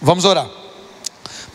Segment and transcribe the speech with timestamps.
[0.00, 0.59] Vamos orar.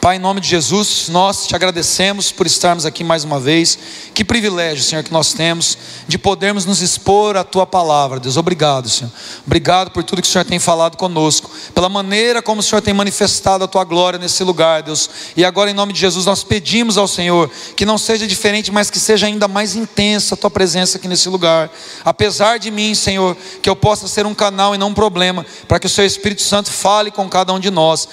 [0.05, 3.75] Pai, em nome de Jesus, nós te agradecemos por estarmos aqui mais uma vez.
[4.13, 5.75] Que privilégio, Senhor, que nós temos
[6.07, 8.19] de podermos nos expor à tua palavra.
[8.19, 9.11] Deus, obrigado, Senhor.
[9.47, 12.93] Obrigado por tudo que o Senhor tem falado conosco, pela maneira como o Senhor tem
[12.93, 15.09] manifestado a tua glória nesse lugar, Deus.
[15.35, 18.91] E agora, em nome de Jesus, nós pedimos ao Senhor que não seja diferente, mas
[18.91, 21.71] que seja ainda mais intensa a tua presença aqui nesse lugar.
[22.03, 25.79] Apesar de mim, Senhor, que eu possa ser um canal e não um problema, para
[25.79, 28.07] que o Seu Espírito Santo fale com cada um de nós.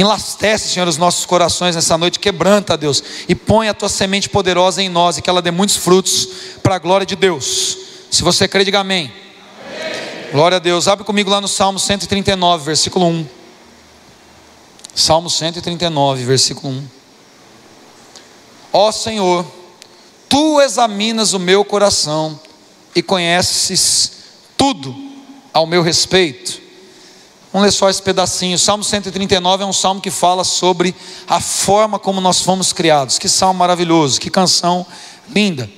[0.00, 4.82] Enlastece, Senhor, os nossos corações nessa noite, quebranta, Deus, e põe a tua semente poderosa
[4.82, 6.26] em nós e que ela dê muitos frutos
[6.62, 7.76] para a glória de Deus.
[8.10, 9.12] Se você crê, diga amém.
[9.12, 10.32] amém.
[10.32, 10.88] Glória a Deus.
[10.88, 13.28] Abre comigo lá no Salmo 139, versículo 1.
[14.94, 16.88] Salmo 139, versículo 1.
[18.72, 19.44] Ó Senhor,
[20.30, 22.40] tu examinas o meu coração
[22.96, 24.12] e conheces
[24.56, 24.96] tudo
[25.52, 26.69] ao meu respeito.
[27.52, 28.54] Vamos ler só esse pedacinho.
[28.54, 30.94] O salmo 139 é um salmo que fala sobre
[31.26, 33.18] a forma como nós fomos criados.
[33.18, 34.86] Que salmo maravilhoso, que canção
[35.28, 35.68] linda.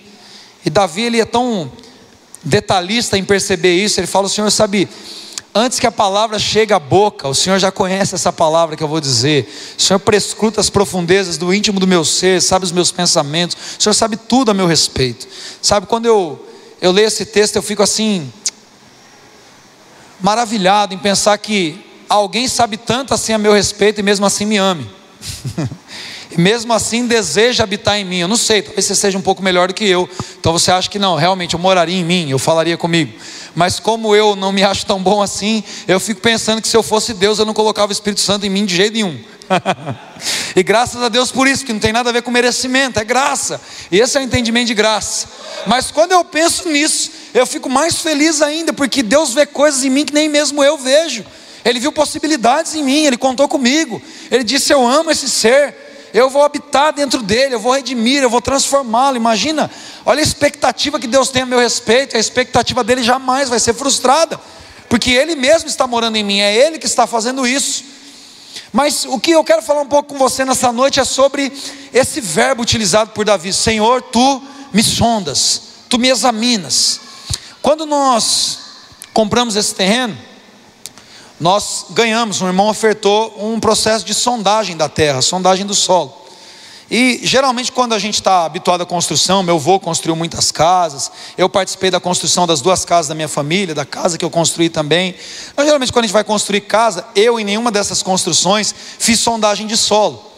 [0.64, 1.72] E Davi, ele é tão
[2.42, 3.98] detalhista em perceber isso.
[3.98, 4.86] Ele fala: O Senhor sabe,
[5.54, 8.88] antes que a palavra chegue à boca, o Senhor já conhece essa palavra que eu
[8.88, 9.50] vou dizer.
[9.78, 13.56] O Senhor prescruta as profundezas do íntimo do meu ser, sabe os meus pensamentos.
[13.78, 15.26] O Senhor sabe tudo a meu respeito.
[15.62, 16.46] Sabe, quando eu,
[16.82, 18.30] eu leio esse texto, eu fico assim
[20.22, 24.56] maravilhado em pensar que alguém sabe tanto assim a meu respeito e mesmo assim me
[24.56, 24.88] ame.
[26.36, 28.18] e mesmo assim deseja habitar em mim.
[28.18, 30.08] Eu não sei, talvez você seja um pouco melhor do que eu.
[30.40, 33.12] Então você acha que não, realmente eu moraria em mim, eu falaria comigo.
[33.54, 36.82] Mas como eu não me acho tão bom assim, eu fico pensando que se eu
[36.82, 39.20] fosse Deus, eu não colocava o Espírito Santo em mim de jeito nenhum.
[40.56, 43.04] e graças a Deus por isso, que não tem nada a ver com merecimento, é
[43.04, 43.60] graça.
[43.90, 45.28] E esse é o entendimento de graça.
[45.66, 49.90] Mas quando eu penso nisso, eu fico mais feliz ainda, porque Deus vê coisas em
[49.90, 51.24] mim que nem mesmo eu vejo.
[51.64, 54.02] Ele viu possibilidades em mim, ele contou comigo.
[54.30, 55.74] Ele disse: Eu amo esse ser,
[56.12, 59.16] eu vou habitar dentro dele, eu vou redimir, eu vou transformá-lo.
[59.16, 59.70] Imagina,
[60.04, 63.74] olha a expectativa que Deus tem a meu respeito, a expectativa dele jamais vai ser
[63.74, 64.38] frustrada,
[64.88, 67.84] porque ele mesmo está morando em mim, é ele que está fazendo isso.
[68.72, 71.52] Mas o que eu quero falar um pouco com você nessa noite é sobre
[71.92, 74.42] esse verbo utilizado por Davi: Senhor, tu
[74.72, 77.00] me sondas, tu me examinas.
[77.60, 78.58] Quando nós
[79.12, 80.16] compramos esse terreno,
[81.42, 86.14] nós ganhamos, um irmão ofertou um processo de sondagem da terra, sondagem do solo.
[86.88, 91.48] E geralmente, quando a gente está habituado à construção, meu avô construiu muitas casas, eu
[91.48, 95.16] participei da construção das duas casas da minha família, da casa que eu construí também.
[95.56, 99.66] Mas geralmente, quando a gente vai construir casa, eu em nenhuma dessas construções fiz sondagem
[99.66, 100.31] de solo.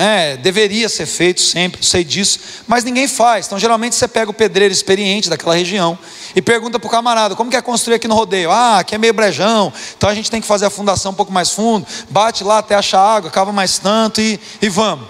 [0.00, 2.38] É, deveria ser feito sempre, sei disso,
[2.68, 3.46] mas ninguém faz.
[3.46, 5.98] Então, geralmente, você pega o pedreiro experiente daquela região
[6.36, 8.48] e pergunta para o camarada: como que é construir aqui no rodeio?
[8.48, 11.32] Ah, aqui é meio brejão, então a gente tem que fazer a fundação um pouco
[11.32, 15.04] mais fundo, bate lá até achar água, cava mais tanto e, e vamos.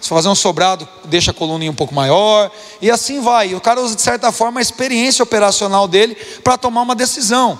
[0.00, 3.50] Se for fazer um sobrado, deixa a coluna um pouco maior, e assim vai.
[3.50, 7.58] E o cara usa, de certa forma, a experiência operacional dele para tomar uma decisão.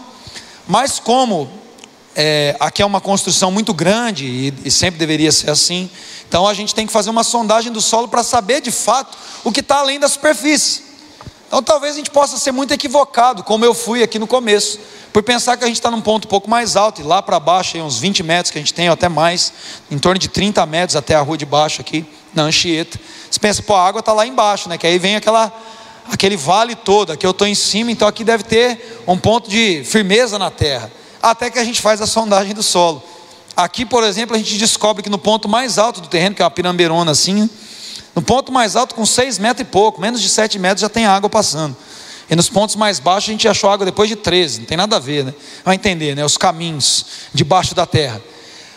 [0.66, 1.59] Mas, como
[2.15, 5.91] é, aqui é uma construção muito grande, e, e sempre deveria ser assim,
[6.28, 9.53] então a gente tem que fazer uma sondagem do solo para saber de fato o
[9.53, 10.91] que está além da superfície.
[11.48, 14.78] Então talvez a gente possa ser muito equivocado, como eu fui aqui no começo,
[15.12, 17.41] por pensar que a gente está num ponto um pouco mais alto, e lá para
[17.41, 19.53] baixo, aí, uns 20 metros que a gente tem, ou até mais,
[19.91, 22.98] em torno de 30 metros até a rua de baixo aqui, na Anchieta.
[23.28, 24.78] Você pensa, pô, a água está lá embaixo, né?
[24.78, 25.53] Que aí vem aquela,
[26.09, 29.82] aquele vale todo, aqui eu estou em cima, então aqui deve ter um ponto de
[29.84, 30.99] firmeza na terra.
[31.22, 33.03] Até que a gente faz a sondagem do solo.
[33.56, 36.44] Aqui, por exemplo, a gente descobre que no ponto mais alto do terreno, que é
[36.44, 37.48] uma pirambeirona assim,
[38.14, 41.06] no ponto mais alto, com 6 metros e pouco, menos de 7 metros, já tem
[41.06, 41.76] água passando.
[42.30, 44.97] E nos pontos mais baixos a gente achou água depois de 13, não tem nada
[44.97, 45.34] a ver, né?
[45.64, 46.25] Vai entender, né?
[46.25, 47.04] Os caminhos
[47.34, 48.22] debaixo da terra.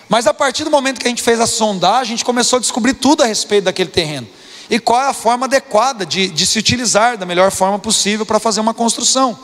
[0.10, 2.60] Mas a partir do momento que a gente fez a sondagem, a gente começou a
[2.60, 4.28] descobrir tudo a respeito daquele terreno.
[4.70, 8.40] E qual é a forma adequada de, de se utilizar da melhor forma possível para
[8.40, 9.38] fazer uma construção.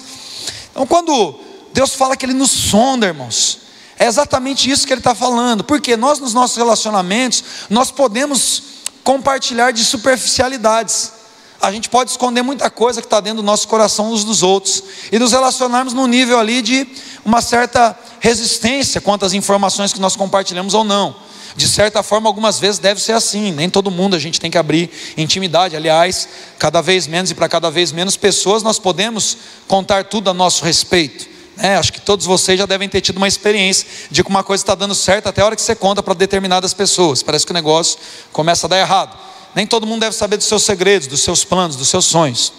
[0.71, 1.39] Então, quando
[1.73, 3.59] Deus fala que Ele nos sonda, irmãos,
[3.99, 8.63] é exatamente isso que ele está falando, porque nós, nos nossos relacionamentos, nós podemos
[9.03, 11.11] compartilhar de superficialidades.
[11.61, 14.81] A gente pode esconder muita coisa que está dentro do nosso coração uns dos outros
[15.11, 16.87] e nos relacionarmos num nível ali de
[17.25, 21.13] uma certa resistência quanto às informações que nós compartilhamos ou não.
[21.57, 24.57] De certa forma, algumas vezes deve ser assim, nem todo mundo a gente tem que
[24.57, 25.75] abrir intimidade.
[25.75, 29.35] Aliás, cada vez menos e para cada vez menos pessoas nós podemos
[29.67, 31.38] contar tudo a nosso respeito.
[31.61, 34.63] É, acho que todos vocês já devem ter tido uma experiência de que uma coisa
[34.63, 37.21] está dando certo até a hora que você conta para determinadas pessoas.
[37.21, 37.99] Parece que o negócio
[38.31, 39.17] começa a dar errado.
[39.53, 42.53] Nem todo mundo deve saber dos seus segredos, dos seus planos, dos seus sonhos.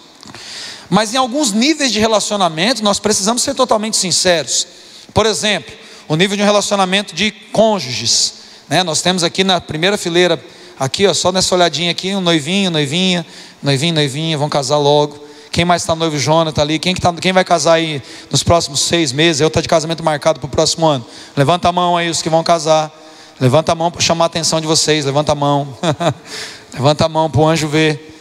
[0.91, 4.67] Mas em alguns níveis de relacionamento, nós precisamos ser totalmente sinceros.
[5.15, 5.73] Por exemplo,
[6.07, 8.35] o nível de um relacionamento de cônjuges.
[8.69, 8.83] Né?
[8.83, 10.43] Nós temos aqui na primeira fileira,
[10.79, 13.25] aqui, ó, só nessa olhadinha aqui, um noivinho, noivinha,
[13.63, 15.30] noivinho, noivinha, vão casar logo.
[15.51, 16.17] Quem mais está noivo?
[16.17, 16.79] Jonathan tá ali.
[16.79, 19.41] Quem, que tá, quem vai casar aí nos próximos seis meses?
[19.41, 21.05] Eu estou de casamento marcado para o próximo ano.
[21.37, 22.93] Levanta a mão aí, os que vão casar.
[23.41, 25.05] Levanta a mão para chamar a atenção de vocês.
[25.05, 25.77] Levanta a mão.
[26.73, 28.19] Levanta a mão para o anjo ver.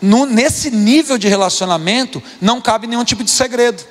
[0.00, 3.84] No, nesse nível de relacionamento, não cabe nenhum tipo de segredo.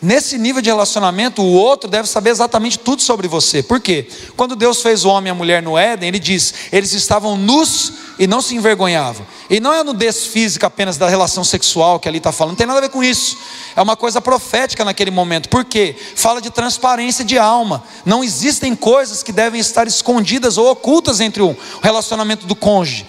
[0.00, 3.62] Nesse nível de relacionamento, o outro deve saber exatamente tudo sobre você.
[3.62, 4.06] Por quê?
[4.36, 7.92] Quando Deus fez o homem e a mulher no Éden, Ele diz: eles estavam nus
[8.18, 9.26] e não se envergonhavam.
[9.48, 12.56] E não é a nudez física apenas da relação sexual que ali está falando, não
[12.56, 13.38] tem nada a ver com isso.
[13.74, 15.48] É uma coisa profética naquele momento.
[15.48, 15.96] Por quê?
[16.14, 17.82] Fala de transparência de alma.
[18.04, 23.06] Não existem coisas que devem estar escondidas ou ocultas entre o relacionamento do cônjuge.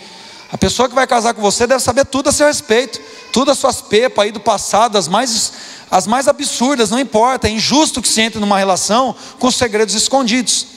[0.51, 3.01] A pessoa que vai casar com você deve saber tudo a seu respeito,
[3.33, 5.51] tudo as suas pepas aí do passado, as mais,
[5.89, 10.67] as mais absurdas, não importa, é injusto que se entre numa relação com segredos escondidos.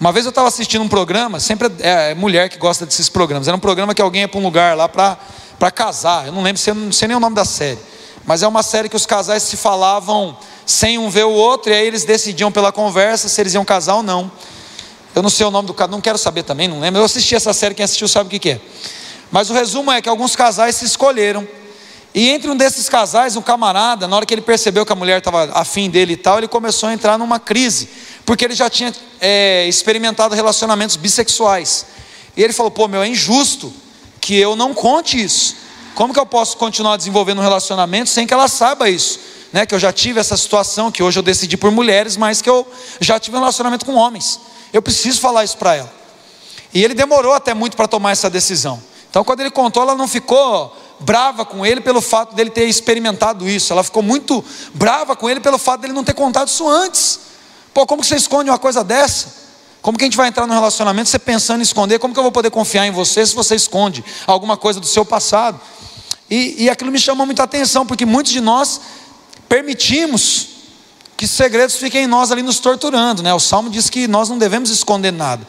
[0.00, 3.48] Uma vez eu estava assistindo um programa, sempre é, é, mulher que gosta desses programas,
[3.48, 6.62] era um programa que alguém ia para um lugar lá para casar, eu não lembro,
[6.74, 7.78] não sei nem o nome da série,
[8.24, 10.36] mas é uma série que os casais se falavam
[10.66, 13.94] sem um ver o outro, e aí eles decidiam pela conversa se eles iam casar
[13.94, 14.30] ou não.
[15.14, 17.00] Eu não sei o nome do cara, não quero saber também, não lembro.
[17.00, 18.60] Eu assisti essa série, quem assistiu sabe o que, que é.
[19.30, 21.48] Mas o resumo é que alguns casais se escolheram.
[22.16, 25.18] E entre um desses casais, um camarada, na hora que ele percebeu que a mulher
[25.18, 27.90] estava afim dele e tal, ele começou a entrar numa crise,
[28.24, 28.90] porque ele já tinha
[29.20, 31.84] é, experimentado relacionamentos bissexuais.
[32.34, 33.70] E ele falou: pô, meu, é injusto
[34.18, 35.56] que eu não conte isso.
[35.94, 39.20] Como que eu posso continuar desenvolvendo um relacionamento sem que ela saiba isso?
[39.52, 39.66] Né?
[39.66, 42.66] Que eu já tive essa situação, que hoje eu decidi por mulheres, mas que eu
[42.98, 44.40] já tive um relacionamento com homens.
[44.72, 45.92] Eu preciso falar isso para ela.
[46.72, 48.82] E ele demorou até muito para tomar essa decisão.
[49.10, 53.48] Então, quando ele contou, ela não ficou brava com ele pelo fato dele ter experimentado
[53.48, 53.72] isso.
[53.72, 54.44] Ela ficou muito
[54.74, 57.20] brava com ele pelo fato dele não ter contado isso antes.
[57.74, 59.46] Pô, como que você esconde uma coisa dessa?
[59.82, 61.98] Como que a gente vai entrar no relacionamento você pensando em esconder?
[61.98, 65.04] Como que eu vou poder confiar em você se você esconde alguma coisa do seu
[65.04, 65.60] passado?
[66.28, 68.80] E, e aquilo me chamou muita atenção, porque muitos de nós
[69.48, 70.48] permitimos
[71.16, 73.22] que segredos fiquem em nós ali nos torturando.
[73.22, 73.32] Né?
[73.32, 75.46] O Salmo diz que nós não devemos esconder nada.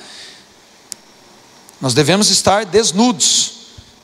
[1.82, 3.57] Nós devemos estar desnudos.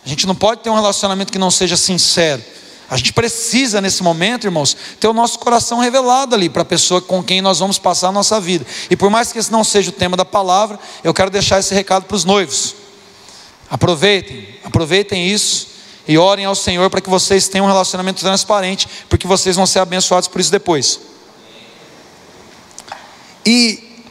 [0.06, 2.44] A gente não pode ter um relacionamento que não seja sincero.
[2.90, 7.02] A gente precisa, nesse momento, irmãos, ter o nosso coração revelado ali para a pessoa
[7.02, 8.66] com quem nós vamos passar a nossa vida.
[8.90, 11.74] E por mais que esse não seja o tema da palavra, eu quero deixar esse
[11.74, 12.76] recado para os noivos.
[13.70, 15.68] Aproveitem, aproveitem isso
[16.08, 19.80] e orem ao Senhor para que vocês tenham um relacionamento transparente, porque vocês vão ser
[19.80, 21.00] abençoados por isso depois.
[23.46, 24.04] E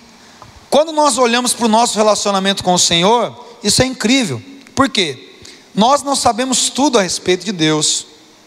[0.68, 4.42] quando nós olhamos para o nosso relacionamento com o Senhor, isso é incrível.
[4.74, 5.31] Por quê?
[5.74, 8.06] Nós não sabemos tudo a respeito de Deus.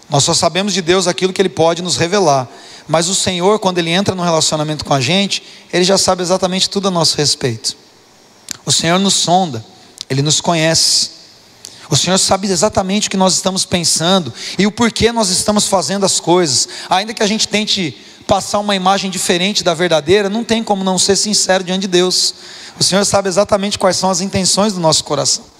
[0.09, 2.47] Nós só sabemos de Deus aquilo que Ele pode nos revelar.
[2.87, 5.41] Mas o Senhor, quando Ele entra no relacionamento com a gente,
[5.73, 7.75] Ele já sabe exatamente tudo a nosso respeito.
[8.65, 9.65] O Senhor nos sonda,
[10.09, 11.15] Ele nos conhece.
[11.89, 16.05] O Senhor sabe exatamente o que nós estamos pensando e o porquê nós estamos fazendo
[16.05, 16.67] as coisas.
[16.89, 17.95] Ainda que a gente tente
[18.27, 22.33] passar uma imagem diferente da verdadeira, não tem como não ser sincero diante de Deus.
[22.79, 25.54] O Senhor sabe exatamente quais são as intenções do nosso coração.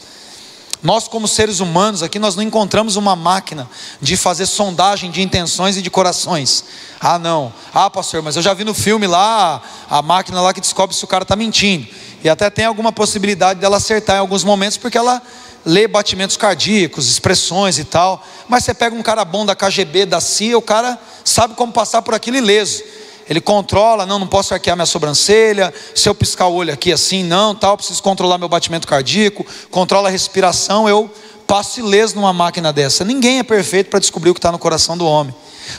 [0.85, 3.67] Nós, como seres humanos, aqui nós não encontramos uma máquina
[3.99, 6.63] de fazer sondagem de intenções e de corações.
[6.99, 7.51] Ah, não.
[7.73, 11.03] Ah, pastor, mas eu já vi no filme lá a máquina lá que descobre se
[11.03, 11.87] o cara está mentindo.
[12.23, 15.23] E até tem alguma possibilidade dela acertar em alguns momentos, porque ela
[15.65, 18.23] lê batimentos cardíacos, expressões e tal.
[18.47, 22.03] Mas você pega um cara bom da KGB, da CIA, o cara sabe como passar
[22.03, 22.83] por aquilo ileso.
[23.27, 27.23] Ele controla, não, não posso arquear minha sobrancelha, se eu piscar o olho aqui assim,
[27.23, 31.11] não, tal, preciso controlar meu batimento cardíaco, controla a respiração, eu
[31.47, 33.03] passo ileso numa máquina dessa.
[33.03, 35.33] Ninguém é perfeito para descobrir o que está no coração do homem.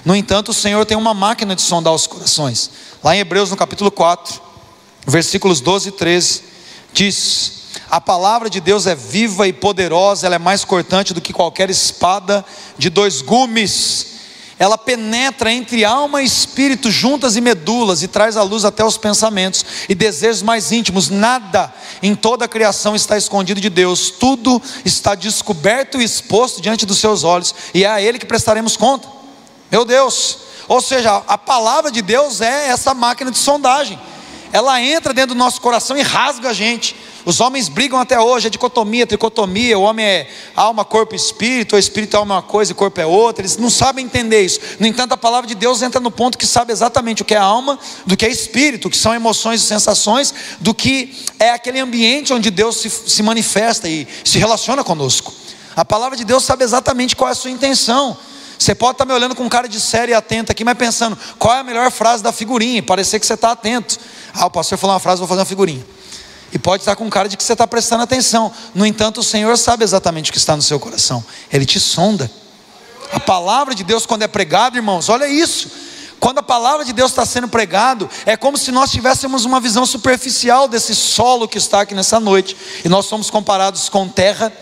[0.05, 2.71] No entanto, o Senhor tem uma máquina de sondar os corações.
[3.03, 4.41] Lá em Hebreus, no capítulo 4,
[5.07, 6.43] versículos 12 e 13,
[6.93, 7.53] diz:
[7.89, 11.71] A palavra de Deus é viva e poderosa, ela é mais cortante do que qualquer
[11.71, 12.45] espada
[12.77, 14.16] de dois gumes
[14.59, 18.97] ela penetra entre alma e espírito, juntas e medulas, e traz a luz até os
[18.97, 21.11] pensamentos e desejos mais íntimos.
[21.11, 21.73] Nada
[22.03, 26.99] em toda a criação está escondido de Deus, tudo está descoberto e exposto diante dos
[26.99, 29.09] seus olhos, e é a Ele que prestaremos conta.
[29.71, 34.01] Meu Deus, ou seja, a palavra de Deus é essa máquina de sondagem,
[34.53, 36.97] ela entra dentro do nosso coração e rasga a gente.
[37.27, 41.75] Os homens brigam até hoje, é dicotomia, tricotomia, o homem é alma, corpo e espírito,
[41.75, 44.61] o espírito é uma coisa e corpo é outra, eles não sabem entender isso.
[44.79, 47.39] No entanto, a palavra de Deus entra no ponto que sabe exatamente o que é
[47.39, 51.81] alma, do que é espírito, o que são emoções e sensações, do que é aquele
[51.81, 55.35] ambiente onde Deus se, se manifesta e se relaciona conosco.
[55.75, 58.17] A palavra de Deus sabe exatamente qual é a sua intenção.
[58.57, 61.57] Você pode estar me olhando com cara de sério e atento aqui, mas pensando, qual
[61.57, 62.81] é a melhor frase da figurinha?
[62.85, 63.99] Parecer que você está atento.
[64.33, 65.96] Ah, o pastor falou uma frase, vou fazer uma figurinha.
[66.53, 68.53] E pode estar com cara de que você está prestando atenção.
[68.75, 71.25] No entanto, o Senhor sabe exatamente o que está no seu coração.
[71.53, 72.31] Ele te sonda.
[73.13, 75.69] A palavra de Deus, quando é pregada, irmãos, olha isso.
[76.19, 79.85] Quando a palavra de Deus está sendo pregado, é como se nós tivéssemos uma visão
[79.85, 82.57] superficial desse solo que está aqui nessa noite.
[82.85, 84.53] E nós somos comparados com terra,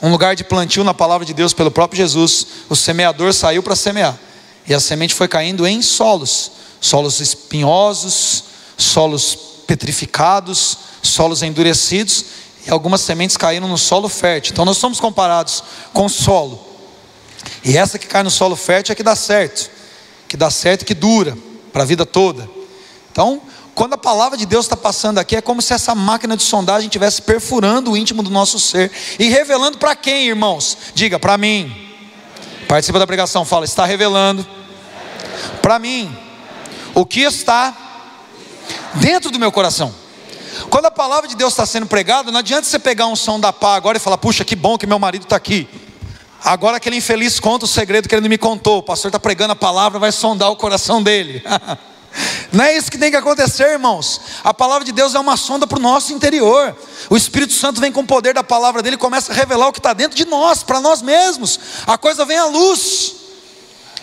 [0.00, 2.46] um lugar de plantio na palavra de Deus pelo próprio Jesus.
[2.68, 4.18] O semeador saiu para semear.
[4.66, 8.44] E a semente foi caindo em solos, solos espinhosos,
[8.76, 10.78] solos petrificados,
[11.10, 12.24] solos endurecidos,
[12.66, 14.52] e algumas sementes caíram no solo fértil.
[14.52, 15.62] Então nós somos comparados
[15.92, 16.66] com solo.
[17.64, 19.70] E essa que cai no solo fértil é que dá certo,
[20.26, 21.36] que dá certo e que dura
[21.72, 22.48] para a vida toda.
[23.10, 23.40] Então,
[23.74, 26.88] quando a palavra de Deus está passando aqui, é como se essa máquina de sondagem
[26.88, 30.76] estivesse perfurando o íntimo do nosso ser e revelando para quem, irmãos?
[30.94, 31.74] Diga, para mim.
[32.66, 34.46] Participa da pregação, fala, está revelando
[35.62, 36.14] para mim
[36.94, 37.74] o que está
[38.94, 39.94] dentro do meu coração.
[40.70, 43.52] Quando a palavra de Deus está sendo pregada, não adianta você pegar um som da
[43.52, 45.68] pá agora e falar, puxa, que bom que meu marido está aqui.
[46.44, 48.78] Agora aquele infeliz conta o segredo que ele não me contou.
[48.78, 51.42] O pastor está pregando a palavra, vai sondar o coração dele.
[52.50, 54.20] Não é isso que tem que acontecer, irmãos.
[54.42, 56.74] A palavra de Deus é uma sonda para o nosso interior.
[57.10, 59.78] O Espírito Santo vem com o poder da palavra dele começa a revelar o que
[59.78, 61.60] está dentro de nós, para nós mesmos.
[61.86, 63.14] A coisa vem à luz.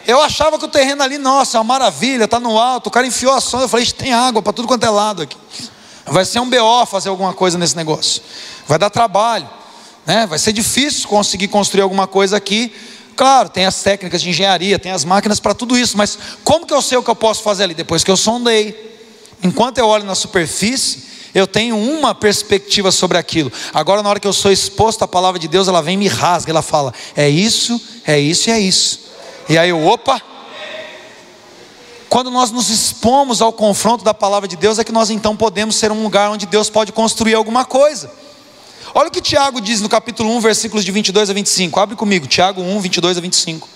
[0.06, 2.88] Eu achava que o terreno ali, nossa, é uma maravilha, está no alto.
[2.88, 5.36] O cara enfiou a sonda, eu falei, tem água para tudo quanto é lado aqui.
[6.06, 8.22] Vai ser um BO fazer alguma coisa nesse negócio.
[8.68, 9.50] Vai dar trabalho.
[10.06, 10.28] Né?
[10.28, 12.72] Vai ser difícil conseguir construir alguma coisa aqui.
[13.16, 16.74] Claro, tem as técnicas de engenharia, tem as máquinas para tudo isso, mas como que
[16.74, 17.74] eu sei o que eu posso fazer ali?
[17.74, 18.94] Depois que eu sondei.
[19.42, 23.52] Enquanto eu olho na superfície, eu tenho uma perspectiva sobre aquilo.
[23.74, 26.08] Agora, na hora que eu sou exposto à palavra de Deus, ela vem e me
[26.08, 29.00] rasga, ela fala: é isso, é isso e é isso.
[29.50, 30.22] E aí eu, opa,
[32.16, 35.76] quando nós nos expomos ao confronto da palavra de Deus, é que nós então podemos
[35.76, 38.10] ser um lugar onde Deus pode construir alguma coisa.
[38.94, 41.78] Olha o que Tiago diz no capítulo 1, versículos de 22 a 25.
[41.78, 43.68] Abre comigo, Tiago 1, 22 a 25.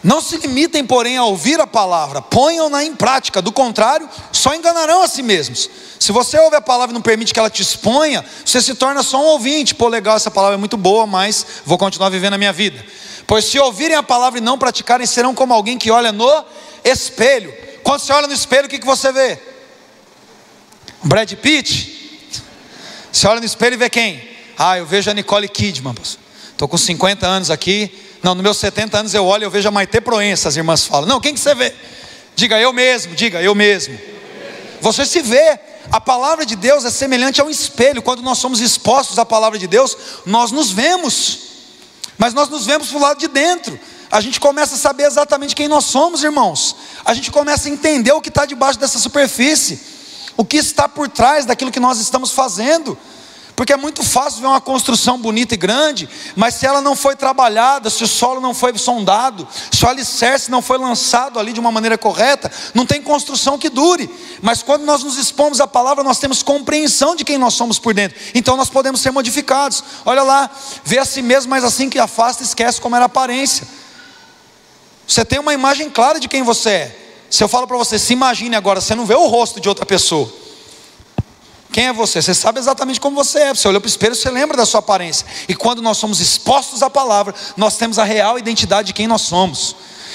[0.00, 5.02] Não se limitem, porém, a ouvir a palavra, ponham-na em prática, do contrário, só enganarão
[5.02, 5.68] a si mesmos.
[5.98, 9.02] Se você ouve a palavra e não permite que ela te exponha, você se torna
[9.02, 9.74] só um ouvinte.
[9.74, 12.84] Pô, legal, essa palavra é muito boa, mas vou continuar vivendo a minha vida.
[13.26, 16.44] Pois se ouvirem a palavra e não praticarem, serão como alguém que olha no
[16.84, 17.52] espelho.
[17.82, 19.38] Quando você olha no espelho, o que, que você vê?
[21.02, 21.94] Brad Pitt?
[23.12, 24.28] Você olha no espelho e vê quem?
[24.58, 25.94] Ah, eu vejo a Nicole Kidman.
[26.50, 27.92] Estou com 50 anos aqui.
[28.22, 30.84] Não, nos meus 70 anos eu olho e eu vejo a Maite Proença, as irmãs
[30.84, 31.08] falam.
[31.08, 31.74] Não, quem que você vê?
[32.34, 33.98] Diga eu mesmo, diga eu mesmo.
[34.80, 35.58] Você se vê.
[35.90, 38.00] A palavra de Deus é semelhante a um espelho.
[38.00, 41.53] Quando nós somos expostos à palavra de Deus, nós nos vemos.
[42.18, 43.78] Mas nós nos vemos para o lado de dentro.
[44.10, 46.76] A gente começa a saber exatamente quem nós somos, irmãos.
[47.04, 49.80] A gente começa a entender o que está debaixo dessa superfície,
[50.36, 52.96] o que está por trás daquilo que nós estamos fazendo.
[53.56, 57.14] Porque é muito fácil ver uma construção bonita e grande, mas se ela não foi
[57.14, 61.60] trabalhada, se o solo não foi sondado, se o alicerce não foi lançado ali de
[61.60, 64.10] uma maneira correta, não tem construção que dure.
[64.42, 67.94] Mas quando nós nos expomos à palavra, nós temos compreensão de quem nós somos por
[67.94, 68.18] dentro.
[68.34, 69.84] Então nós podemos ser modificados.
[70.04, 70.50] Olha lá,
[70.84, 73.68] vê a si mesmo, mas assim que afasta, esquece como era a aparência.
[75.06, 76.98] Você tem uma imagem clara de quem você é.
[77.30, 79.86] Se eu falo para você, se imagine agora, você não vê o rosto de outra
[79.86, 80.43] pessoa.
[81.74, 82.22] Quem é você?
[82.22, 83.52] Você sabe exatamente como você é.
[83.52, 85.26] Você olhou para o espelho, você lembra da sua aparência.
[85.48, 89.22] E quando nós somos expostos à palavra, nós temos a real identidade de quem nós
[89.22, 89.74] somos.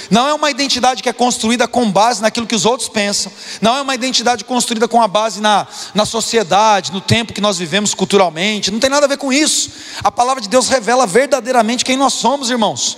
[0.09, 3.29] Não é uma identidade que é construída com base naquilo que os outros pensam.
[3.61, 7.57] Não é uma identidade construída com a base na, na sociedade, no tempo que nós
[7.57, 8.71] vivemos culturalmente.
[8.71, 9.69] Não tem nada a ver com isso.
[10.01, 12.97] A palavra de Deus revela verdadeiramente quem nós somos, irmãos.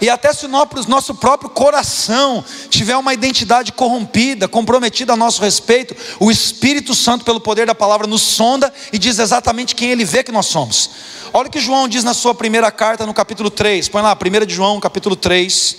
[0.00, 5.96] E até se o nosso próprio coração tiver uma identidade corrompida, comprometida a nosso respeito,
[6.20, 10.22] o Espírito Santo, pelo poder da palavra, nos sonda e diz exatamente quem ele vê
[10.22, 10.90] que nós somos.
[11.32, 13.88] Olha o que João diz na sua primeira carta, no capítulo 3.
[13.88, 15.76] Põe lá, 1 de João, capítulo 3.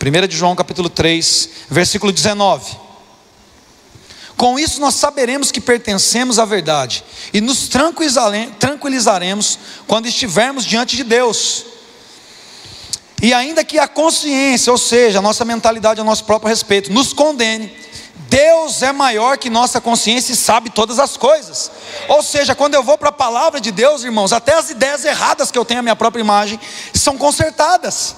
[0.00, 2.86] 1 de João, capítulo 3, versículo 19.
[4.36, 11.04] Com isso nós saberemos que pertencemos à verdade e nos tranquilizaremos quando estivermos diante de
[11.04, 11.64] Deus.
[13.22, 17.12] E ainda que a consciência, ou seja, a nossa mentalidade a nosso próprio respeito, nos
[17.12, 17.72] condene,
[18.28, 21.70] Deus é maior que nossa consciência e sabe todas as coisas.
[22.08, 25.50] Ou seja, quando eu vou para a palavra de Deus, irmãos, até as ideias erradas
[25.50, 26.60] que eu tenho a minha própria imagem
[26.92, 28.16] são consertadas.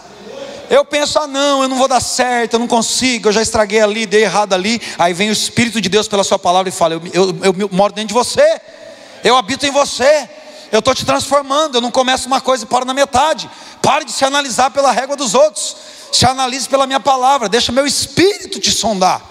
[0.70, 3.80] Eu penso, ah, não, eu não vou dar certo, eu não consigo, eu já estraguei
[3.80, 4.80] ali, dei errado ali.
[4.98, 7.92] Aí vem o Espírito de Deus pela Sua palavra e fala: eu, eu, eu moro
[7.92, 8.60] dentro de você,
[9.22, 10.28] eu habito em você
[10.70, 11.76] eu estou te transformando.
[11.76, 13.50] Eu não começo uma coisa e paro na metade.
[13.88, 15.74] Pare de se analisar pela régua dos outros.
[16.12, 17.48] Se analise pela minha palavra.
[17.48, 19.22] Deixa meu espírito te sondar.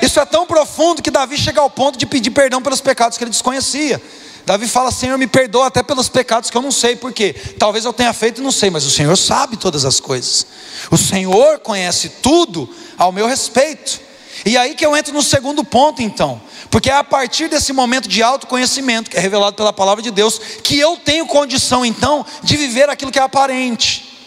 [0.00, 3.24] Isso é tão profundo que Davi chega ao ponto de pedir perdão pelos pecados que
[3.24, 4.00] ele desconhecia.
[4.46, 7.34] Davi fala: Senhor, me perdoa até pelos pecados que eu não sei por quê.
[7.58, 10.46] Talvez eu tenha feito e não sei, mas o Senhor sabe todas as coisas.
[10.90, 14.00] O Senhor conhece tudo ao meu respeito.
[14.44, 18.08] E aí que eu entro no segundo ponto, então, porque é a partir desse momento
[18.08, 22.56] de autoconhecimento, que é revelado pela palavra de Deus, que eu tenho condição, então, de
[22.56, 24.18] viver aquilo que é aparente.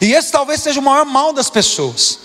[0.00, 2.18] E esse talvez seja o maior mal das pessoas.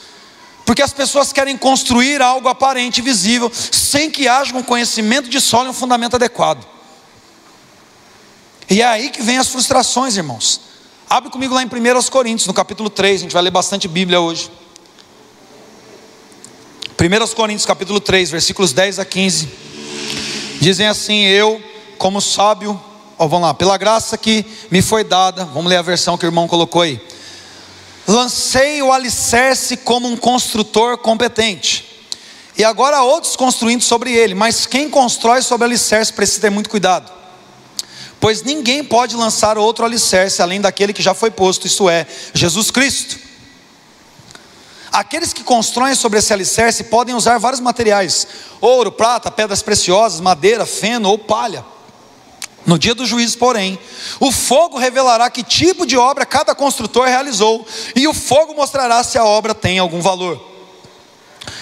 [0.66, 5.68] Porque as pessoas querem construir algo aparente, visível, sem que haja um conhecimento de solo
[5.68, 6.66] e um fundamento adequado.
[8.70, 10.62] E é aí que vem as frustrações, irmãos.
[11.10, 14.20] Abre comigo lá em 1 Coríntios, no capítulo 3, a gente vai ler bastante Bíblia
[14.20, 14.52] hoje.
[17.00, 19.48] 1 Coríntios capítulo 3, versículos 10 a 15.
[20.60, 21.64] Dizem assim: Eu,
[21.98, 22.78] como sábio,
[23.18, 26.28] ó, vamos lá, pela graça que me foi dada, vamos ler a versão que o
[26.28, 27.00] irmão colocou aí.
[28.06, 31.86] Lancei o alicerce como um construtor competente.
[32.58, 36.70] E agora outros construindo sobre ele, mas quem constrói sobre o alicerce precisa ter muito
[36.70, 37.10] cuidado.
[38.20, 42.70] Pois ninguém pode lançar outro alicerce além daquele que já foi posto, isto é, Jesus
[42.70, 43.29] Cristo.
[44.92, 48.28] Aqueles que constroem sobre esse alicerce podem usar vários materiais:
[48.60, 51.64] ouro, prata, pedras preciosas, madeira, feno ou palha.
[52.66, 53.80] No dia do juízo, porém,
[54.20, 57.66] o fogo revelará que tipo de obra cada construtor realizou,
[57.96, 60.40] e o fogo mostrará se a obra tem algum valor.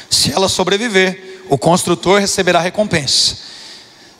[0.10, 3.38] Se ela sobreviver, o construtor receberá recompensa.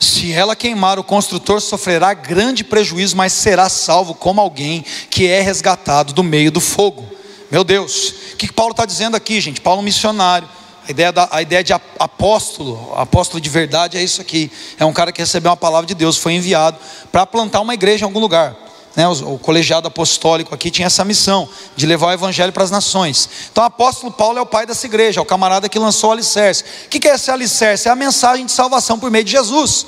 [0.00, 5.40] Se ela queimar, o construtor sofrerá grande prejuízo, mas será salvo como alguém que é
[5.40, 7.17] resgatado do meio do fogo.
[7.50, 9.60] Meu Deus, o que Paulo está dizendo aqui, gente?
[9.60, 10.48] Paulo, missionário,
[10.86, 14.50] a ideia, da, a ideia de apóstolo, apóstolo de verdade é isso aqui.
[14.78, 16.78] É um cara que recebeu uma palavra de Deus, foi enviado
[17.12, 18.56] para plantar uma igreja em algum lugar.
[18.96, 19.06] Né?
[19.06, 23.28] O, o, colegiado apostólico aqui tinha essa missão de levar o evangelho para as nações.
[23.52, 26.12] Então, o apóstolo Paulo é o pai dessa igreja, é o camarada que lançou o
[26.12, 26.64] alicerce.
[26.86, 27.88] O que é esse alicerce?
[27.88, 29.86] É a mensagem de salvação por meio de Jesus.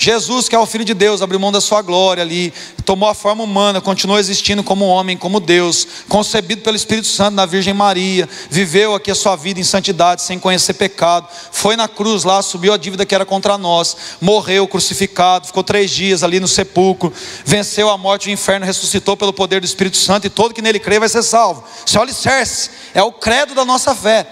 [0.00, 3.14] Jesus, que é o Filho de Deus, abriu mão da sua glória ali, tomou a
[3.14, 8.28] forma humana, continuou existindo como homem, como Deus, concebido pelo Espírito Santo na Virgem Maria,
[8.48, 12.72] viveu aqui a sua vida em santidade, sem conhecer pecado, foi na cruz lá, subiu
[12.72, 17.12] a dívida que era contra nós, morreu crucificado, ficou três dias ali no sepulcro,
[17.44, 20.62] venceu a morte e o inferno, ressuscitou pelo poder do Espírito Santo, e todo que
[20.62, 21.64] nele crê vai ser salvo.
[21.84, 24.28] Isso é o alicerce, é o credo da nossa fé.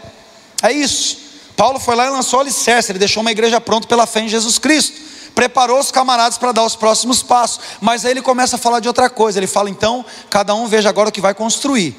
[0.63, 1.19] É isso.
[1.57, 4.29] Paulo foi lá e lançou o alicerce, ele deixou uma igreja pronta pela fé em
[4.29, 7.61] Jesus Cristo preparou os camaradas para dar os próximos passos.
[7.81, 9.39] Mas aí ele começa a falar de outra coisa.
[9.39, 11.95] Ele fala: então, cada um veja agora o que vai construir.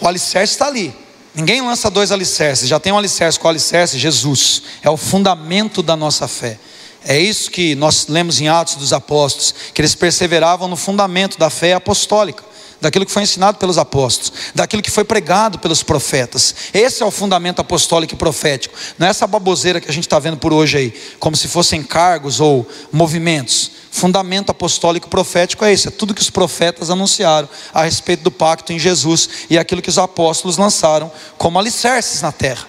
[0.00, 0.94] O alicerce está ali.
[1.34, 3.38] Ninguém lança dois alicerces, já tem um alicerce.
[3.38, 3.98] Qual alicerce?
[3.98, 4.62] Jesus.
[4.82, 6.58] É o fundamento da nossa fé.
[7.04, 11.50] É isso que nós lemos em Atos dos Apóstolos, que eles perseveravam no fundamento da
[11.50, 12.42] fé apostólica
[12.80, 16.54] daquilo que foi ensinado pelos apóstolos, daquilo que foi pregado pelos profetas.
[16.72, 18.76] Esse é o fundamento apostólico e profético.
[18.98, 21.82] Não é essa baboseira que a gente está vendo por hoje aí, como se fossem
[21.82, 23.70] cargos ou movimentos.
[23.90, 28.30] Fundamento apostólico e profético é esse, é tudo que os profetas anunciaram a respeito do
[28.30, 32.66] pacto em Jesus e aquilo que os apóstolos lançaram como alicerces na terra.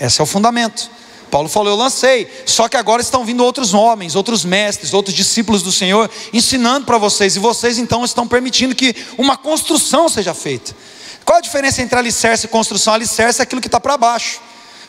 [0.00, 0.90] Esse é o fundamento.
[1.30, 5.62] Paulo falou: Eu lancei, só que agora estão vindo outros homens, outros mestres, outros discípulos
[5.62, 10.74] do Senhor, ensinando para vocês, e vocês então estão permitindo que uma construção seja feita.
[11.24, 12.94] Qual a diferença entre alicerce e construção?
[12.94, 14.40] Alicerce é aquilo que está para baixo.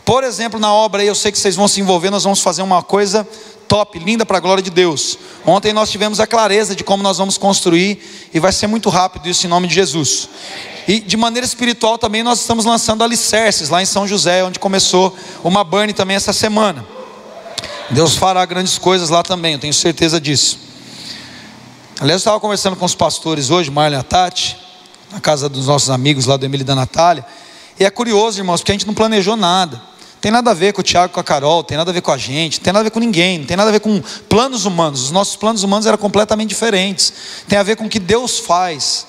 [0.06, 2.62] Por exemplo, na obra aí, eu sei que vocês vão se envolver, nós vamos fazer
[2.62, 3.28] uma coisa
[3.67, 5.17] top, linda para a glória de Deus.
[5.45, 9.28] Ontem nós tivemos a clareza de como nós vamos construir, e vai ser muito rápido
[9.28, 10.30] isso em nome de Jesus.
[10.88, 15.15] E de maneira espiritual também nós estamos lançando alicerces lá em São José, onde começou
[15.43, 16.86] uma burn também essa semana.
[17.89, 20.60] Deus fará grandes coisas lá também, eu tenho certeza disso.
[22.00, 24.58] Aliás, eu estava conversando com os pastores hoje, Marlene e Tati,
[25.12, 27.26] na casa dos nossos amigos lá do Emílio e da Natália.
[27.80, 29.82] E é curioso, irmãos, porque a gente não planejou nada.
[30.21, 32.12] Tem nada a ver com o Tiago, com a Carol, tem nada a ver com
[32.12, 34.65] a gente, tem nada a ver com ninguém, não tem nada a ver com planos
[34.65, 35.04] humanos.
[35.04, 37.13] Os nossos planos humanos eram completamente diferentes.
[37.47, 39.06] Tem a ver com o que Deus faz.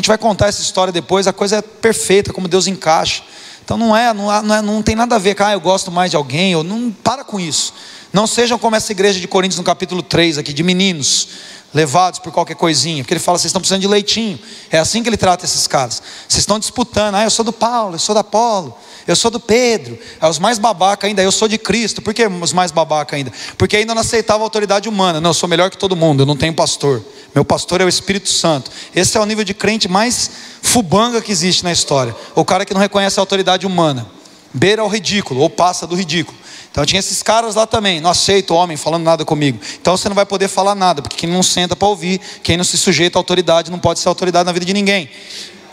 [0.00, 3.22] Gente vai contar essa história depois, a coisa é perfeita, como Deus encaixa.
[3.62, 5.90] Então não é, não, não, é, não tem nada a ver com, ah, eu gosto
[5.90, 7.74] mais de alguém, ou não para com isso.
[8.10, 11.28] Não sejam como essa igreja de Coríntios no capítulo 3 aqui, de meninos,
[11.72, 14.38] levados por qualquer coisinha, porque ele fala, vocês estão precisando de leitinho.
[14.70, 16.02] É assim que ele trata esses caras.
[16.28, 19.38] Vocês estão disputando, ah, eu sou do Paulo, eu sou da Apolo, eu sou do
[19.38, 19.98] Pedro.
[20.20, 22.02] É os mais babaca ainda, eu sou de Cristo.
[22.02, 23.32] Por que os mais babaca ainda?
[23.56, 25.20] Porque ainda não aceitava a autoridade humana.
[25.20, 27.04] Não, eu sou melhor que todo mundo, eu não tenho pastor.
[27.34, 28.70] Meu pastor é o Espírito Santo.
[28.94, 30.30] Esse é o nível de crente mais
[30.60, 32.14] fubanga que existe na história.
[32.34, 34.19] O cara que não reconhece a autoridade humana.
[34.52, 36.38] Beira o ridículo, ou passa do ridículo.
[36.70, 39.58] Então tinha esses caras lá também, não aceito homem falando nada comigo.
[39.80, 42.64] Então você não vai poder falar nada, porque quem não senta para ouvir, quem não
[42.64, 45.10] se sujeita à autoridade, não pode ser autoridade na vida de ninguém.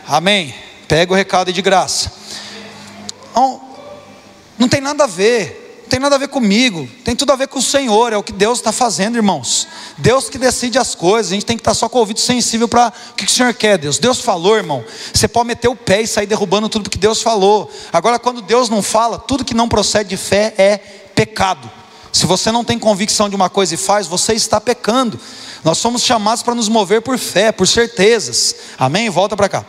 [0.08, 0.54] Amém.
[0.88, 2.12] Pega o recado de graça.
[3.32, 3.62] Então,
[4.58, 7.48] Não tem nada a ver não tem nada a ver comigo, tem tudo a ver
[7.48, 9.68] com o Senhor, é o que Deus está fazendo, irmãos.
[9.98, 12.68] Deus que decide as coisas, a gente tem que estar só com o ouvido sensível
[12.68, 13.98] para o que o Senhor quer, Deus.
[13.98, 17.72] Deus falou, irmão, você pode meter o pé e sair derrubando tudo que Deus falou.
[17.92, 21.70] Agora, quando Deus não fala, tudo que não procede de fé é pecado.
[22.12, 25.20] Se você não tem convicção de uma coisa e faz, você está pecando.
[25.64, 28.56] Nós somos chamados para nos mover por fé, por certezas.
[28.78, 29.10] Amém?
[29.10, 29.66] Volta para cá.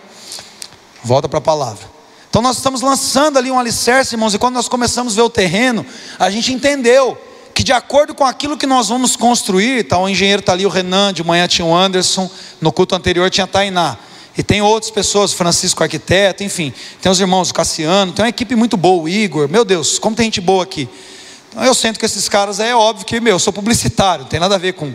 [1.02, 1.97] Volta para a palavra.
[2.28, 5.30] Então nós estamos lançando ali um alicerce, irmãos, e quando nós começamos a ver o
[5.30, 5.84] terreno,
[6.18, 7.16] a gente entendeu
[7.54, 10.68] que de acordo com aquilo que nós vamos construir, tá, o engenheiro está ali, o
[10.68, 13.96] Renan, de manhã tinha o Anderson, no culto anterior tinha a Tainá.
[14.36, 18.54] E tem outras pessoas, Francisco arquiteto, enfim, tem os irmãos, o Cassiano, tem uma equipe
[18.54, 20.88] muito boa, o Igor, meu Deus, como tem gente boa aqui.
[21.50, 24.38] Então eu sinto que esses caras é óbvio que, meu, eu sou publicitário, não tem
[24.38, 24.92] nada a ver com,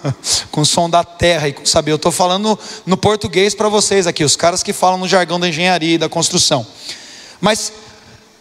[0.50, 1.92] com o som da terra e com saber.
[1.92, 5.40] Eu estou falando no, no português para vocês aqui, os caras que falam no jargão
[5.40, 6.66] da engenharia e da construção.
[7.40, 7.72] Mas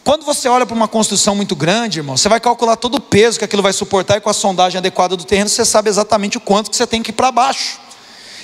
[0.04, 3.40] quando você olha para uma construção muito grande, irmão, você vai calcular todo o peso
[3.40, 6.42] que aquilo vai suportar e com a sondagem adequada do terreno, você sabe exatamente o
[6.42, 7.80] quanto que você tem que ir para baixo.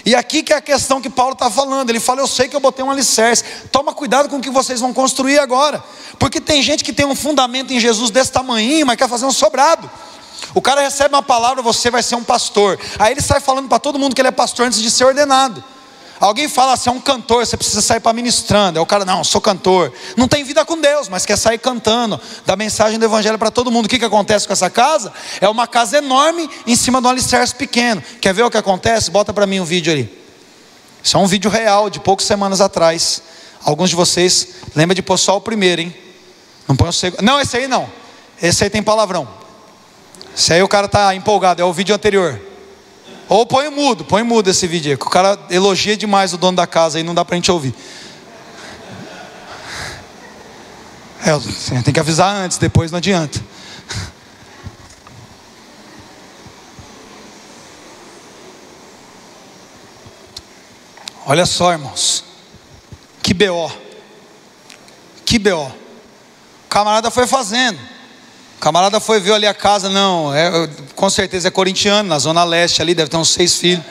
[0.06, 1.90] E aqui que é a questão que Paulo está falando.
[1.90, 3.44] Ele fala: Eu sei que eu botei um alicerce.
[3.72, 5.84] Toma cuidado com o que vocês vão construir agora.
[6.18, 9.32] Porque tem gente que tem um fundamento em Jesus desse tamanho, mas quer fazer um
[9.32, 9.90] sobrado.
[10.54, 12.80] O cara recebe uma palavra, você vai ser um pastor.
[12.98, 15.64] Aí ele sai falando para todo mundo que ele é pastor antes de ser ordenado.
[16.20, 18.78] Alguém fala assim, é um cantor, você precisa sair para ministrando.
[18.78, 19.94] É o cara, não, sou cantor.
[20.18, 23.72] Não tem vida com Deus, mas quer sair cantando, dá mensagem do evangelho para todo
[23.72, 23.86] mundo.
[23.86, 25.14] O que, que acontece com essa casa?
[25.40, 28.04] É uma casa enorme em cima de um alicerce pequeno.
[28.20, 29.10] Quer ver o que acontece?
[29.10, 30.20] Bota para mim um vídeo ali.
[31.02, 33.22] Isso é um vídeo real de poucas semanas atrás.
[33.64, 35.96] Alguns de vocês lembra de pôr só o primeiro, hein?
[36.68, 37.22] Não põe o segundo.
[37.22, 37.90] Não, esse aí não.
[38.42, 39.26] Esse aí tem palavrão.
[40.36, 42.49] Esse aí o cara está empolgado, é o vídeo anterior.
[43.30, 46.58] Ou põe mudo, põe mudo esse vídeo aí, que o cara elogia demais o dono
[46.58, 47.76] da casa e não dá para a gente ouvir.
[51.24, 53.40] É, tem que avisar antes, depois não adianta.
[61.24, 62.24] Olha só, irmãos.
[63.22, 63.72] Que BO.
[65.24, 65.68] Que BO.
[65.68, 67.80] O camarada foi fazendo.
[68.60, 72.44] O camarada foi ver ali a casa, não, é, com certeza é corintiano, na Zona
[72.44, 73.82] Leste ali, deve ter uns seis filhos.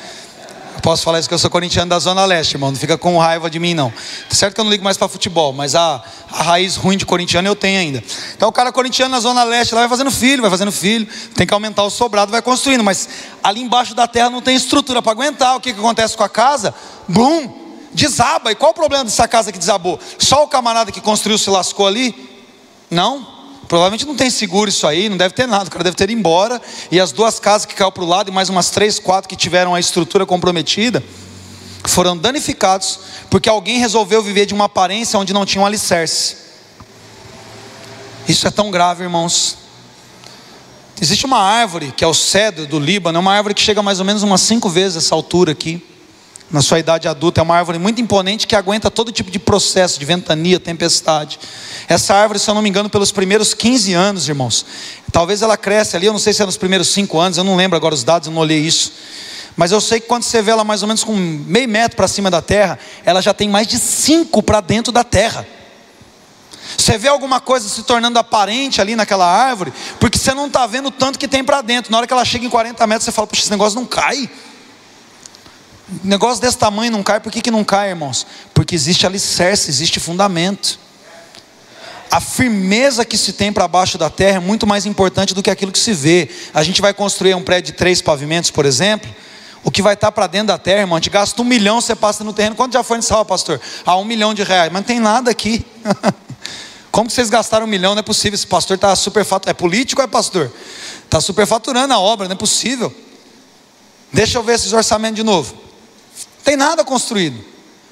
[0.74, 3.16] Eu posso falar isso que eu sou corintiano da Zona Leste, irmão, não fica com
[3.16, 3.90] raiva de mim, não.
[4.28, 7.06] Tá certo que eu não ligo mais para futebol, mas a, a raiz ruim de
[7.06, 8.04] corintiano eu tenho ainda.
[8.36, 11.46] Então o cara corintiano na Zona Leste lá vai fazendo filho, vai fazendo filho, tem
[11.46, 13.08] que aumentar o sobrado, vai construindo, mas
[13.42, 15.56] ali embaixo da terra não tem estrutura para aguentar.
[15.56, 16.74] O que, que acontece com a casa?
[17.08, 17.70] Bum!
[17.94, 18.52] Desaba.
[18.52, 19.98] E qual o problema dessa casa que desabou?
[20.18, 22.14] Só o camarada que construiu se lascou ali?
[22.90, 23.37] Não.
[23.68, 26.18] Provavelmente não tem seguro isso aí, não deve ter nada, o cara deve ter ido
[26.18, 26.60] embora.
[26.90, 29.36] E as duas casas que caiu para o lado, e mais umas três, quatro que
[29.36, 31.04] tiveram a estrutura comprometida,
[31.84, 36.36] foram danificados, porque alguém resolveu viver de uma aparência onde não tinha um alicerce.
[38.26, 39.58] Isso é tão grave, irmãos.
[41.00, 44.00] Existe uma árvore, que é o cedro do Líbano, é uma árvore que chega mais
[44.00, 45.82] ou menos umas cinco vezes essa altura aqui
[46.50, 47.40] na sua idade adulta.
[47.40, 51.38] É uma árvore muito imponente que aguenta todo tipo de processo, de ventania, tempestade.
[51.88, 54.64] Essa árvore, se eu não me engano, pelos primeiros 15 anos, irmãos,
[55.12, 57.56] talvez ela cresce ali, eu não sei se é nos primeiros 5 anos, eu não
[57.56, 58.92] lembro agora os dados, eu não olhei isso.
[59.56, 62.06] Mas eu sei que quando você vê ela mais ou menos com meio metro para
[62.06, 65.46] cima da terra, ela já tem mais de 5 para dentro da terra.
[66.76, 70.90] Você vê alguma coisa se tornando aparente ali naquela árvore, porque você não está vendo
[70.90, 71.90] tanto que tem para dentro.
[71.90, 74.30] Na hora que ela chega em 40 metros, você fala, puxa, esse negócio não cai.
[76.04, 78.26] Negócio desse tamanho não cai, por que, que não cai, irmãos?
[78.52, 80.78] Porque existe alicerce, existe fundamento.
[82.10, 85.50] A firmeza que se tem para baixo da terra é muito mais importante do que
[85.50, 86.28] aquilo que se vê.
[86.52, 89.10] A gente vai construir um prédio de três pavimentos, por exemplo.
[89.64, 91.94] O que vai estar para dentro da terra, irmão, a gente gasta um milhão, você
[91.94, 92.54] passa no terreno.
[92.54, 93.60] Quanto já foi nesse sala, pastor?
[93.84, 94.72] Ah, um milhão de reais.
[94.72, 95.66] Mas não tem nada aqui.
[96.90, 97.94] Como vocês gastaram um milhão?
[97.94, 98.34] Não é possível.
[98.34, 99.50] Esse pastor está superfaturando.
[99.50, 100.50] É político ou é pastor?
[101.04, 102.94] Está superfaturando a obra, não é possível.
[104.12, 105.67] Deixa eu ver esses orçamentos de novo.
[106.48, 107.44] Tem nada construído,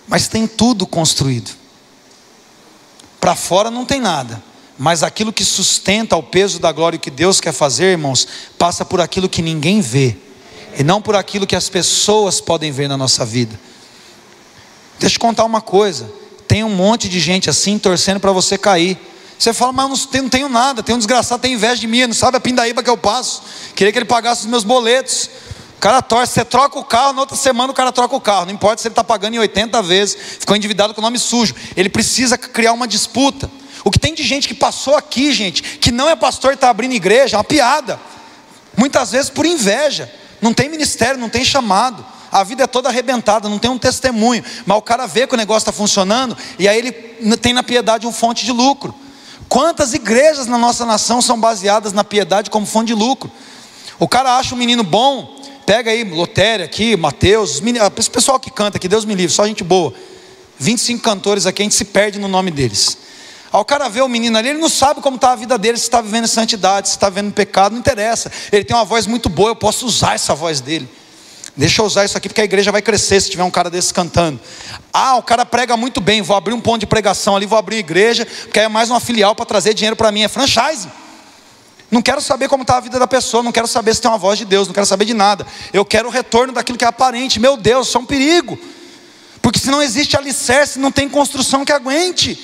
[0.08, 1.50] mas tem tudo construído.
[3.20, 4.42] Para fora não tem nada,
[4.78, 8.98] mas aquilo que sustenta o peso da glória que Deus quer fazer, irmãos, passa por
[8.98, 10.16] aquilo que ninguém vê,
[10.78, 13.60] e não por aquilo que as pessoas podem ver na nossa vida.
[14.98, 16.10] Deixa eu contar uma coisa:
[16.48, 18.96] tem um monte de gente assim torcendo para você cair.
[19.38, 22.14] Você fala, mas eu não tenho nada, tem um desgraçado, tem inveja de mim, não
[22.14, 23.42] sabe a pindaíba que eu passo.
[23.74, 25.28] Queria que ele pagasse os meus boletos.
[25.86, 28.46] Cara torce, você troca o carro, na outra semana o cara troca o carro.
[28.46, 31.54] Não importa se ele está pagando em 80 vezes, ficou endividado com o nome sujo.
[31.76, 33.48] Ele precisa criar uma disputa.
[33.84, 36.70] O que tem de gente que passou aqui, gente, que não é pastor e está
[36.70, 38.00] abrindo igreja, é uma piada.
[38.76, 40.12] Muitas vezes por inveja.
[40.42, 42.04] Não tem ministério, não tem chamado.
[42.32, 44.42] A vida é toda arrebentada, não tem um testemunho.
[44.66, 46.90] Mas o cara vê que o negócio está funcionando e aí ele
[47.36, 48.92] tem na piedade um fonte de lucro.
[49.48, 53.30] Quantas igrejas na nossa nação são baseadas na piedade como fonte de lucro?
[54.00, 55.35] O cara acha um menino bom,
[55.66, 57.60] pega aí Lotéria aqui, Mateus,
[57.98, 59.92] esse pessoal que canta aqui, Deus me livre, só gente boa.
[60.58, 62.96] 25 cantores aqui, a gente se perde no nome deles.
[63.52, 65.84] Ao cara ver o menino ali, ele não sabe como está a vida dele, se
[65.84, 68.30] está vivendo em santidade, se está vivendo pecado, não interessa.
[68.52, 70.88] Ele tem uma voz muito boa, eu posso usar essa voz dele.
[71.56, 73.92] Deixa eu usar isso aqui porque a igreja vai crescer se tiver um cara desse
[73.92, 74.38] cantando.
[74.92, 77.78] Ah, o cara prega muito bem, vou abrir um ponto de pregação ali, vou abrir
[77.78, 80.86] igreja, porque é mais uma filial para trazer dinheiro para mim, é franchise.
[81.96, 84.18] Não quero saber como está a vida da pessoa, não quero saber se tem uma
[84.18, 85.46] voz de Deus, não quero saber de nada.
[85.72, 87.40] Eu quero o retorno daquilo que é aparente.
[87.40, 88.58] Meu Deus, isso é um perigo.
[89.40, 92.38] Porque se não existe alicerce, não tem construção que aguente.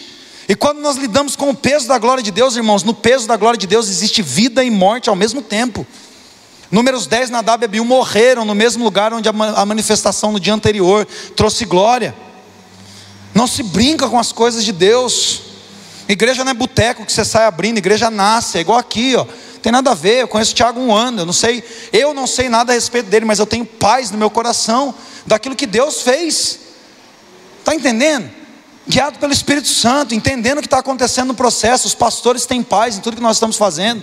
[0.49, 3.37] E quando nós lidamos com o peso da glória de Deus, irmãos, no peso da
[3.37, 5.87] glória de Deus existe vida e morte ao mesmo tempo.
[6.71, 11.07] Números 10, Nadab e Abiú morreram no mesmo lugar onde a manifestação no dia anterior
[11.37, 12.17] trouxe glória.
[13.35, 15.52] Não se brinca com as coisas de Deus.
[16.09, 19.27] Igreja não é boteco que você sai abrindo, igreja nasce, é igual aqui, ó.
[19.63, 21.63] Tem nada a ver, eu conheço o Tiago um ano, eu não sei,
[21.93, 24.93] eu não sei nada a respeito dele, mas eu tenho paz no meu coração
[25.25, 26.59] daquilo que Deus fez.
[27.61, 28.29] Está entendendo?
[28.89, 32.97] Guiado pelo Espírito Santo, entendendo o que está acontecendo no processo, os pastores têm paz
[32.97, 34.03] em tudo que nós estamos fazendo.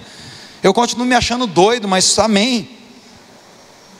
[0.63, 2.77] Eu continuo me achando doido, mas amém.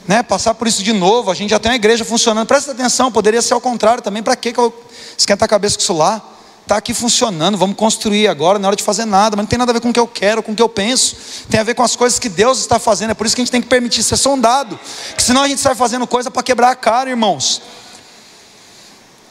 [0.08, 2.48] Né, passar por isso de novo, a gente já tem uma igreja funcionando.
[2.48, 4.24] Presta atenção, poderia ser ao contrário também.
[4.24, 4.74] Para que eu
[5.18, 6.39] esquentar a cabeça com isso lá?
[6.70, 9.58] Está aqui funcionando, vamos construir agora, não é hora de fazer nada, mas não tem
[9.58, 11.16] nada a ver com o que eu quero, com o que eu penso,
[11.50, 13.44] tem a ver com as coisas que Deus está fazendo, é por isso que a
[13.44, 14.80] gente tem que permitir ser sondado,
[15.18, 17.60] que senão a gente sai fazendo coisa para quebrar a cara, irmãos.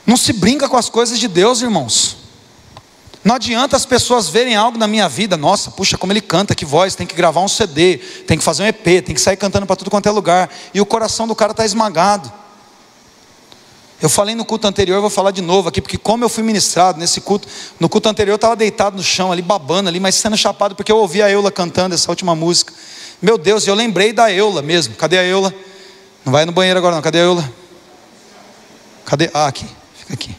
[0.04, 2.16] Não se brinca com as coisas de Deus, irmãos.
[3.22, 6.64] Não adianta as pessoas verem algo na minha vida, nossa, puxa, como ele canta, que
[6.64, 9.64] voz, tem que gravar um CD, tem que fazer um EP, tem que sair cantando
[9.64, 12.32] para tudo quanto é lugar, e o coração do cara está esmagado.
[14.00, 17.00] Eu falei no culto anterior, vou falar de novo aqui, porque como eu fui ministrado
[17.00, 17.48] nesse culto,
[17.80, 20.92] no culto anterior eu estava deitado no chão ali, babando ali, mas sendo chapado, porque
[20.92, 22.72] eu ouvi a Eula cantando essa última música.
[23.20, 24.94] Meu Deus, eu lembrei da Eula mesmo.
[24.94, 25.52] Cadê a Eula?
[26.24, 27.52] Não vai no banheiro agora não, cadê a Eula?
[29.04, 29.30] Cadê?
[29.34, 29.66] Ah, aqui,
[29.98, 30.36] fica aqui.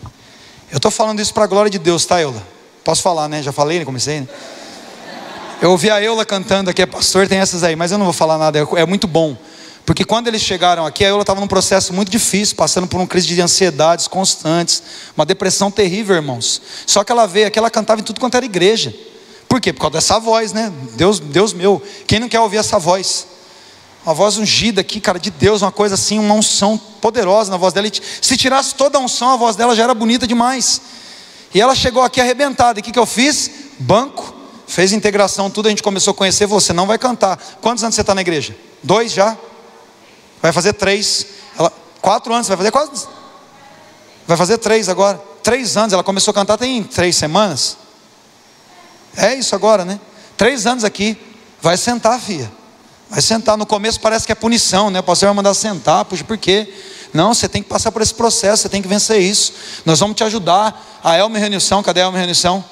[0.71, 2.41] Eu estou falando isso para a glória de Deus, tá, Eula?
[2.85, 3.43] Posso falar, né?
[3.43, 3.85] Já falei, né?
[3.85, 4.27] Comecei, né?
[5.61, 8.13] Eu ouvi a Eula cantando aqui, é pastor, tem essas aí, mas eu não vou
[8.13, 9.35] falar nada, é, é muito bom.
[9.85, 13.07] Porque quando eles chegaram aqui, a Eula estava num processo muito difícil, passando por uma
[13.07, 14.83] crise de ansiedades constantes,
[15.17, 16.61] uma depressão terrível, irmãos.
[16.85, 18.93] Só que ela veio aqui, ela cantava em tudo quanto era igreja.
[19.47, 19.73] Por quê?
[19.73, 20.71] Por causa dessa voz, né?
[20.93, 23.25] Deus, Deus meu, quem não quer ouvir essa voz?
[24.05, 27.73] Uma voz ungida aqui, cara, de Deus, uma coisa assim, uma unção poderosa na voz
[27.73, 27.87] dela.
[28.21, 30.81] Se tirasse toda a unção, a voz dela já era bonita demais.
[31.53, 32.79] E ela chegou aqui arrebentada.
[32.79, 33.49] E o que, que eu fiz?
[33.79, 34.33] Banco,
[34.67, 35.65] fez integração, tudo.
[35.65, 36.45] A gente começou a conhecer.
[36.45, 37.37] Você não vai cantar.
[37.59, 38.55] Quantos anos você está na igreja?
[38.83, 39.37] Dois já?
[40.41, 41.25] Vai fazer três.
[41.57, 41.71] Ela,
[42.01, 43.07] quatro anos, vai fazer quase.
[44.27, 45.21] Vai fazer três agora.
[45.43, 45.93] Três anos.
[45.93, 47.77] Ela começou a cantar tem três semanas.
[49.15, 49.99] É isso agora, né?
[50.37, 51.17] Três anos aqui.
[51.61, 52.51] Vai sentar, filha.
[53.09, 53.57] Vai sentar.
[53.57, 54.99] No começo parece que é punição, né?
[54.99, 56.05] O pastor vai mandar sentar.
[56.05, 56.71] Puxa, por quê?
[57.13, 59.53] Não, você tem que passar por esse processo, você tem que vencer isso.
[59.85, 60.99] Nós vamos te ajudar.
[61.03, 62.63] A Elma Reunição, cadê a Elma Reunição?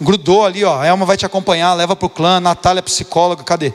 [0.00, 0.80] Grudou ali, ó.
[0.80, 2.38] A Elma vai te acompanhar, leva para o clã.
[2.38, 3.72] Natália, psicóloga, cadê?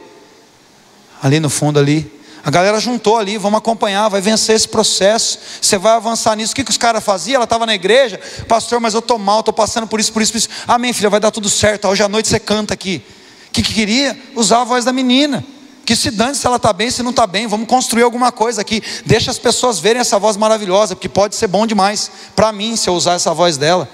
[1.22, 2.15] Ali no fundo ali.
[2.46, 5.40] A galera juntou ali, vamos acompanhar, vai vencer esse processo.
[5.60, 6.54] Você vai avançar nisso.
[6.54, 7.38] O que, que os caras faziam?
[7.38, 10.32] Ela estava na igreja, pastor, mas eu estou mal, estou passando por isso, por isso,
[10.32, 10.50] por isso.
[10.68, 11.88] Amém, filha, vai dar tudo certo.
[11.88, 13.04] Hoje à noite você canta aqui.
[13.48, 14.16] O que, que queria?
[14.36, 15.44] Usar a voz da menina.
[15.84, 18.62] Que se dane se ela está bem, se não está bem, vamos construir alguma coisa
[18.62, 18.80] aqui.
[19.08, 22.88] Deixa as pessoas verem essa voz maravilhosa, porque pode ser bom demais para mim se
[22.88, 23.90] eu usar essa voz dela.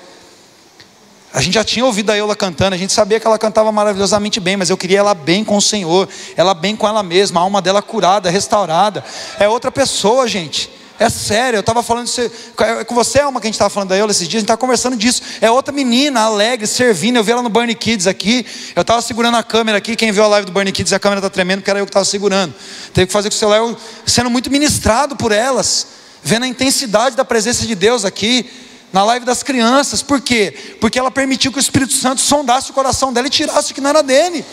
[1.34, 4.40] A gente já tinha ouvido a Eula cantando, a gente sabia que ela cantava maravilhosamente
[4.40, 7.44] bem, mas eu queria ela bem com o Senhor, ela bem com ela mesma, a
[7.44, 9.04] alma dela curada, restaurada.
[9.40, 10.70] É outra pessoa, gente.
[11.02, 12.22] É sério, eu estava falando isso.
[12.22, 14.46] É com você, Alma, que a gente estava falando da Eula esses dias, a gente
[14.46, 15.24] estava conversando disso.
[15.42, 17.16] É outra menina, alegre, servindo.
[17.16, 18.46] Eu vi ela no Burn Kids aqui.
[18.76, 19.96] Eu estava segurando a câmera aqui.
[19.96, 21.90] Quem viu a live do Burn Kids, a câmera está tremendo, porque era eu que
[21.90, 22.54] estava segurando.
[22.94, 25.88] Teve que fazer com o celular sendo muito ministrado por elas,
[26.22, 28.48] vendo a intensidade da presença de Deus aqui.
[28.92, 30.78] Na live das crianças, por quê?
[30.82, 33.82] Porque ela permitiu que o Espírito Santo sondasse o coração dela e tirasse o que
[33.82, 34.46] não era dele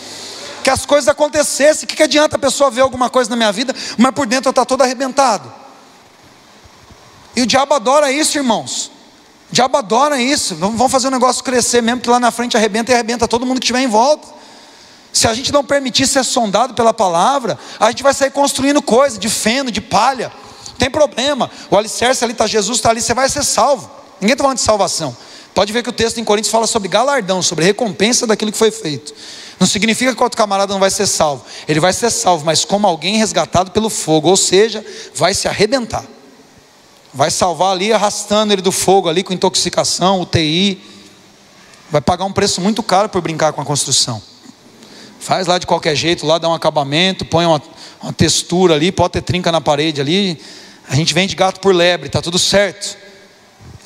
[0.63, 1.85] que as coisas acontecessem.
[1.85, 4.49] O que, que adianta a pessoa ver alguma coisa na minha vida, mas por dentro
[4.49, 5.51] eu estou todo arrebentado?
[7.35, 8.91] E o diabo adora isso, irmãos.
[9.51, 10.55] O diabo adora isso.
[10.55, 13.59] Vamos fazer o negócio crescer mesmo, que lá na frente arrebenta e arrebenta todo mundo
[13.59, 14.27] que estiver em volta.
[15.11, 19.17] Se a gente não permitir ser sondado pela palavra, a gente vai sair construindo coisa
[19.17, 20.31] de feno, de palha.
[20.67, 21.49] Não tem problema.
[21.71, 23.89] O alicerce ali está, Jesus está ali, você vai ser salvo.
[24.19, 25.15] Ninguém está falando de salvação.
[25.53, 28.71] Pode ver que o texto em Coríntios fala sobre galardão, sobre recompensa daquilo que foi
[28.71, 29.13] feito.
[29.59, 31.43] Não significa que outro camarada não vai ser salvo.
[31.67, 36.05] Ele vai ser salvo, mas como alguém resgatado pelo fogo, ou seja, vai se arrebentar.
[37.13, 40.81] Vai salvar ali, arrastando ele do fogo ali com intoxicação, UTI.
[41.91, 44.21] Vai pagar um preço muito caro por brincar com a construção.
[45.19, 47.61] Faz lá de qualquer jeito, lá dá um acabamento, põe uma,
[48.01, 50.39] uma textura ali, pode ter trinca na parede ali.
[50.87, 52.97] A gente vende gato por lebre, está tudo certo.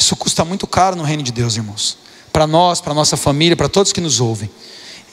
[0.04, 1.98] Isso custa muito caro no reino de Deus, irmãos.
[2.34, 4.50] Para nós, para nossa família, para todos que nos ouvem.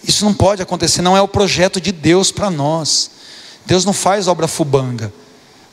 [0.03, 3.09] Isso não pode acontecer, não é o projeto de Deus para nós.
[3.65, 5.13] Deus não faz obra fubanga.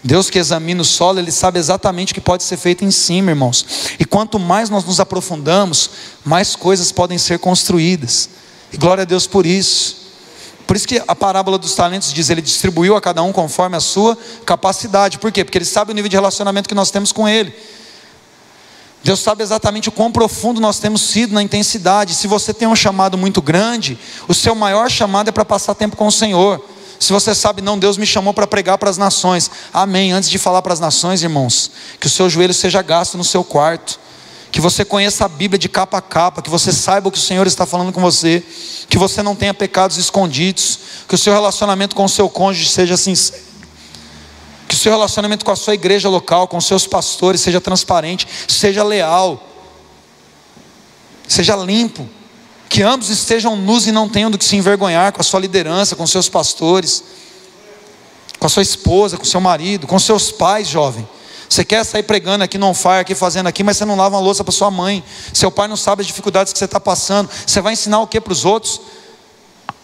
[0.03, 3.31] Deus que examina o solo, Ele sabe exatamente o que pode ser feito em cima,
[3.31, 3.65] irmãos.
[3.99, 5.89] E quanto mais nós nos aprofundamos,
[6.23, 8.29] mais coisas podem ser construídas.
[8.71, 9.97] E glória a Deus por isso.
[10.67, 13.79] Por isso que a parábola dos talentos diz: Ele distribuiu a cada um conforme a
[13.79, 15.17] sua capacidade.
[15.17, 15.43] Por quê?
[15.43, 17.51] Porque Ele sabe o nível de relacionamento que nós temos com Ele.
[19.03, 22.13] Deus sabe exatamente o quão profundo nós temos sido na intensidade.
[22.13, 25.95] Se você tem um chamado muito grande, o seu maior chamado é para passar tempo
[25.95, 26.61] com o Senhor.
[26.99, 29.49] Se você sabe, não, Deus me chamou para pregar para as nações.
[29.73, 30.11] Amém.
[30.11, 33.43] Antes de falar para as nações, irmãos, que o seu joelho seja gasto no seu
[33.43, 33.99] quarto.
[34.51, 37.21] Que você conheça a Bíblia de capa a capa, que você saiba o que o
[37.21, 38.43] Senhor está falando com você,
[38.89, 42.95] que você não tenha pecados escondidos, que o seu relacionamento com o seu cônjuge seja
[42.95, 43.41] sincero,
[44.67, 48.27] que o seu relacionamento com a sua igreja local, com os seus pastores, seja transparente,
[48.47, 49.41] seja leal,
[51.27, 52.07] seja limpo,
[52.69, 55.95] que ambos estejam nus e não tenham do que se envergonhar com a sua liderança,
[55.95, 57.03] com seus pastores,
[58.39, 61.07] com a sua esposa, com seu marido, com seus pais, jovem.
[61.49, 64.21] Você quer sair pregando aqui no fire, aqui fazendo aqui, mas você não lava uma
[64.21, 65.03] louça para sua mãe.
[65.33, 67.29] Seu pai não sabe as dificuldades que você está passando.
[67.45, 68.81] Você vai ensinar o que para os outros?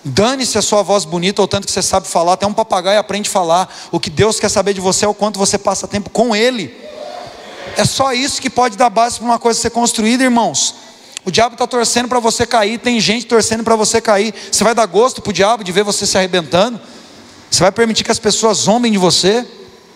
[0.05, 2.33] Dane-se a sua voz bonita ou tanto que você sabe falar.
[2.33, 3.73] Até um papagaio aprende a falar.
[3.91, 6.75] O que Deus quer saber de você é o quanto você passa tempo com Ele.
[7.77, 10.75] É só isso que pode dar base para uma coisa ser construída, irmãos.
[11.25, 14.33] O diabo está torcendo para você cair, tem gente torcendo para você cair.
[14.51, 16.79] Você vai dar gosto para o diabo de ver você se arrebentando?
[17.49, 19.47] Você vai permitir que as pessoas zombem de você?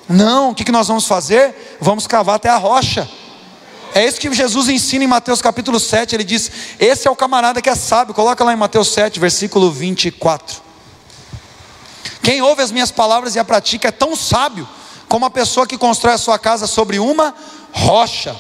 [0.08, 1.78] Não, o que, que nós vamos fazer?
[1.82, 3.08] Vamos cavar até a rocha.
[3.94, 6.16] É isso que Jesus ensina em Mateus capítulo 7.
[6.16, 8.14] Ele diz: Esse é o camarada que é sábio.
[8.14, 10.62] Coloca lá em Mateus 7, versículo 24.
[12.22, 14.68] Quem ouve as minhas palavras e a pratica é tão sábio
[15.08, 17.34] como a pessoa que constrói a sua casa sobre uma
[17.72, 18.36] rocha,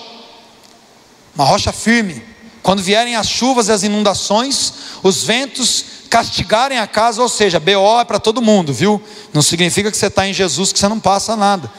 [1.33, 2.23] uma rocha firme.
[2.61, 7.99] Quando vierem as chuvas e as inundações, os ventos castigarem a casa, ou seja, BO
[8.01, 9.01] é para todo mundo, viu?
[9.33, 11.71] Não significa que você está em Jesus que você não passa nada.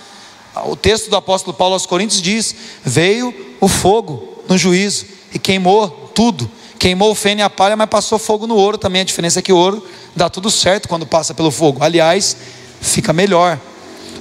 [0.66, 5.88] O texto do apóstolo Paulo aos Coríntios diz: Veio o fogo no juízo e queimou
[6.14, 6.50] tudo.
[6.78, 9.02] Queimou o feno e a palha, mas passou fogo no ouro também.
[9.02, 9.84] A diferença é que o ouro
[10.14, 11.82] dá tudo certo quando passa pelo fogo.
[11.82, 12.36] Aliás,
[12.80, 13.58] fica melhor.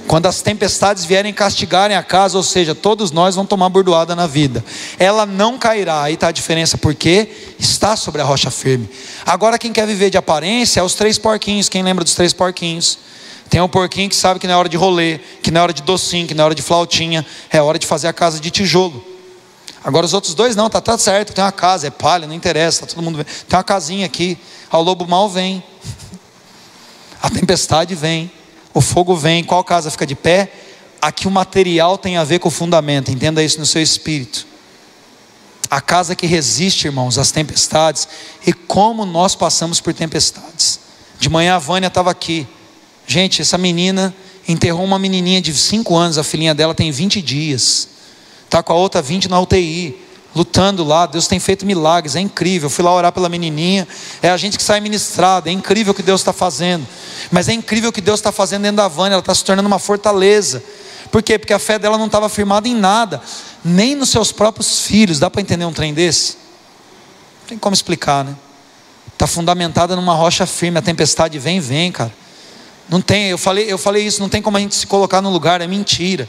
[0.08, 4.26] Quando as tempestades vierem castigarem a casa, ou seja, todos nós vamos tomar bordoada na
[4.26, 4.64] vida.
[4.98, 8.88] Ela não cairá, aí está a diferença, porque está sobre a rocha firme.
[9.24, 11.68] Agora, quem quer viver de aparência é os três porquinhos.
[11.68, 12.98] Quem lembra dos três porquinhos?
[13.48, 15.72] Tem um porquinho que sabe que não é hora de rolê, que não é hora
[15.72, 18.50] de docinho, que não é hora de flautinha, é hora de fazer a casa de
[18.50, 19.04] tijolo.
[19.82, 22.80] Agora os outros dois não, tá, tá certo, tem uma casa, é palha, não interessa,
[22.80, 24.36] tá todo mundo tem uma casinha aqui.
[24.70, 25.62] O lobo mal vem,
[27.22, 28.30] a tempestade vem,
[28.74, 30.52] o fogo vem, qual casa fica de pé?
[31.00, 34.46] Aqui o material tem a ver com o fundamento, entenda isso no seu espírito.
[35.70, 38.08] A casa que resiste, irmãos, às tempestades,
[38.46, 40.80] e como nós passamos por tempestades.
[41.18, 42.46] De manhã a Vânia estava aqui.
[43.08, 44.14] Gente, essa menina
[44.46, 47.88] enterrou uma menininha de 5 anos, a filhinha dela tem 20 dias.
[48.44, 49.96] Está com a outra 20 na UTI
[50.34, 51.06] lutando lá.
[51.06, 52.68] Deus tem feito milagres, é incrível.
[52.68, 53.88] fui lá orar pela menininha.
[54.22, 55.48] É a gente que sai ministrado.
[55.48, 56.86] É incrível o que Deus está fazendo.
[57.32, 59.14] Mas é incrível o que Deus está fazendo dentro da Vânia.
[59.14, 60.62] Ela está se tornando uma fortaleza.
[61.10, 61.38] Por quê?
[61.38, 63.22] Porque a fé dela não estava firmada em nada,
[63.64, 65.18] nem nos seus próprios filhos.
[65.18, 66.36] Dá para entender um trem desse?
[67.40, 68.36] Não tem como explicar, né?
[69.14, 70.78] Está fundamentada numa rocha firme.
[70.78, 72.12] A tempestade vem, vem, cara.
[72.88, 73.26] Não tem.
[73.26, 74.20] Eu falei, eu falei isso.
[74.20, 75.60] Não tem como a gente se colocar no lugar.
[75.60, 76.28] É mentira.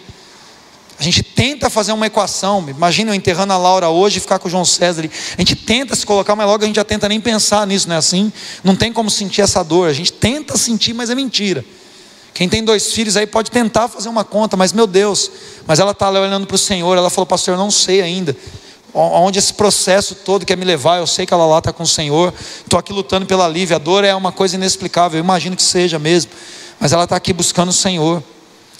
[1.00, 2.66] A gente tenta fazer uma equação.
[2.70, 5.10] Imagina eu enterrando a Laura hoje e ficar com o João César ali.
[5.38, 7.96] A gente tenta se colocar, mas logo a gente já tenta nem pensar nisso, não
[7.96, 8.34] é assim?
[8.66, 9.88] Não tem como sentir essa dor.
[9.90, 11.64] A gente tenta sentir, mas é mentira.
[12.34, 15.32] Quem tem dois filhos aí pode tentar fazer uma conta, mas meu Deus.
[15.66, 16.98] Mas ela está olhando para o Senhor.
[16.98, 18.36] Ela falou, pastor, eu não sei ainda.
[18.94, 21.88] Onde esse processo todo quer me levar, eu sei que ela lá está com o
[21.88, 22.34] Senhor.
[22.62, 23.76] Estou aqui lutando pela alívio.
[23.76, 25.20] A dor é uma coisa inexplicável.
[25.20, 26.32] Eu imagino que seja mesmo.
[26.80, 28.24] Mas ela está aqui buscando o Senhor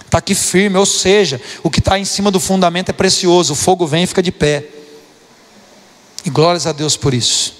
[0.10, 3.56] está aqui firme, ou seja, o que está em cima do fundamento é precioso, o
[3.56, 4.66] fogo vem e fica de pé.
[6.26, 7.54] E glórias a Deus por isso,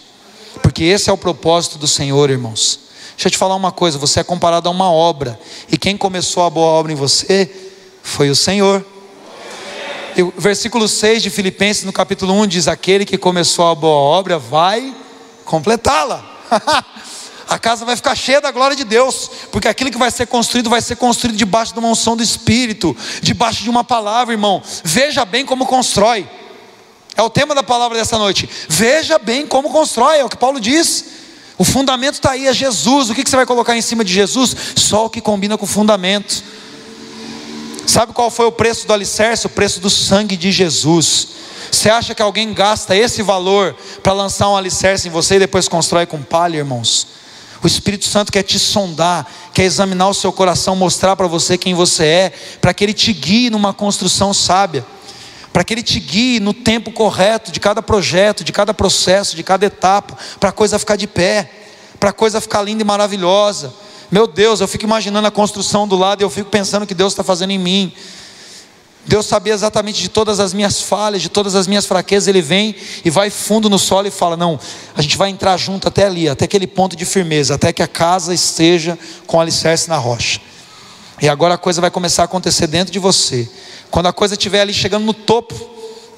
[0.62, 2.80] porque esse é o propósito do Senhor, irmãos.
[3.12, 5.40] Deixa eu te falar uma coisa: você é comparado a uma obra,
[5.72, 7.50] e quem começou a boa obra em você
[8.02, 8.86] foi o Senhor.
[10.22, 14.38] O versículo 6 de Filipenses, no capítulo 1, diz: Aquele que começou a boa obra
[14.38, 14.94] vai
[15.46, 16.24] completá-la.
[17.48, 20.70] a casa vai ficar cheia da glória de Deus, porque aquilo que vai ser construído
[20.70, 24.62] vai ser construído debaixo de uma unção do Espírito, debaixo de uma palavra, irmão.
[24.84, 26.28] Veja bem como constrói.
[27.16, 28.50] É o tema da palavra dessa noite.
[28.68, 31.06] Veja bem como constrói, é o que Paulo diz.
[31.58, 33.10] O fundamento está aí, é Jesus.
[33.10, 34.56] O que você vai colocar em cima de Jesus?
[34.76, 36.44] Só o que combina com o fundamento.
[37.90, 39.48] Sabe qual foi o preço do alicerce?
[39.48, 41.30] O preço do sangue de Jesus.
[41.72, 45.68] Você acha que alguém gasta esse valor para lançar um alicerce em você e depois
[45.68, 47.08] constrói com palha, irmãos?
[47.64, 49.26] O Espírito Santo quer te sondar,
[49.56, 53.12] quer examinar o seu coração, mostrar para você quem você é, para que ele te
[53.12, 54.86] guie numa construção sábia
[55.52, 59.42] para que Ele te guie no tempo correto de cada projeto, de cada processo, de
[59.42, 61.50] cada etapa, para a coisa ficar de pé,
[62.00, 63.74] para a coisa ficar linda e maravilhosa.
[64.12, 66.96] Meu Deus, eu fico imaginando a construção do lado e eu fico pensando o que
[66.96, 67.94] Deus está fazendo em mim.
[69.06, 72.28] Deus sabia exatamente de todas as minhas falhas, de todas as minhas fraquezas.
[72.28, 74.60] Ele vem e vai fundo no solo e fala: Não,
[74.96, 77.88] a gente vai entrar junto até ali, até aquele ponto de firmeza, até que a
[77.88, 78.98] casa esteja
[79.28, 80.42] com alicerce na rocha.
[81.22, 83.50] E agora a coisa vai começar a acontecer dentro de você.
[83.92, 85.56] Quando a coisa estiver ali chegando no topo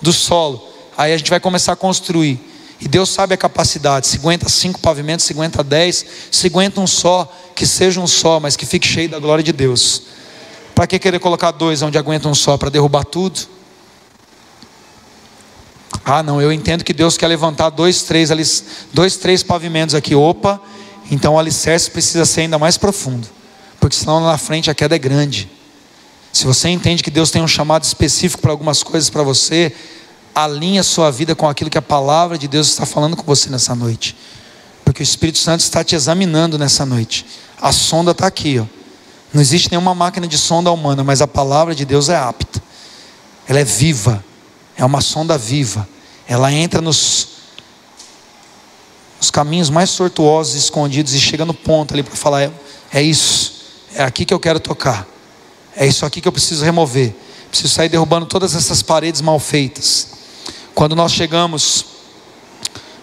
[0.01, 0.61] do solo,
[0.97, 2.39] aí a gente vai começar a construir.
[2.81, 6.87] E Deus sabe a capacidade: se aguenta cinco pavimentos, se aguenta dez, se aguenta um
[6.87, 10.01] só, que seja um só, mas que fique cheio da glória de Deus.
[10.73, 12.57] Para que querer colocar dois onde aguenta um só?
[12.57, 13.39] Para derrubar tudo?
[16.03, 18.31] Ah, não, eu entendo que Deus quer levantar dois, três,
[18.91, 20.15] dois, três pavimentos aqui.
[20.15, 20.59] Opa,
[21.11, 23.27] então o alicerce precisa ser ainda mais profundo,
[23.79, 25.47] porque senão lá na frente a queda é grande.
[26.33, 29.71] Se você entende que Deus tem um chamado específico para algumas coisas para você,
[30.33, 33.49] alinhe a sua vida com aquilo que a palavra de Deus está falando com você
[33.49, 34.15] nessa noite.
[34.83, 37.25] Porque o Espírito Santo está te examinando nessa noite.
[37.61, 38.65] A sonda está aqui, ó.
[39.33, 42.61] Não existe nenhuma máquina de sonda humana, mas a palavra de Deus é apta.
[43.47, 44.23] Ela é viva.
[44.75, 45.87] É uma sonda viva.
[46.27, 47.27] Ela entra nos,
[49.19, 52.51] nos caminhos mais tortuosos, escondidos, e chega no ponto ali para falar: é,
[52.93, 53.61] é isso.
[53.93, 55.07] É aqui que eu quero tocar.
[55.75, 57.13] É isso aqui que eu preciso remover.
[57.49, 60.20] Preciso sair derrubando todas essas paredes mal feitas.
[60.73, 61.85] Quando nós chegamos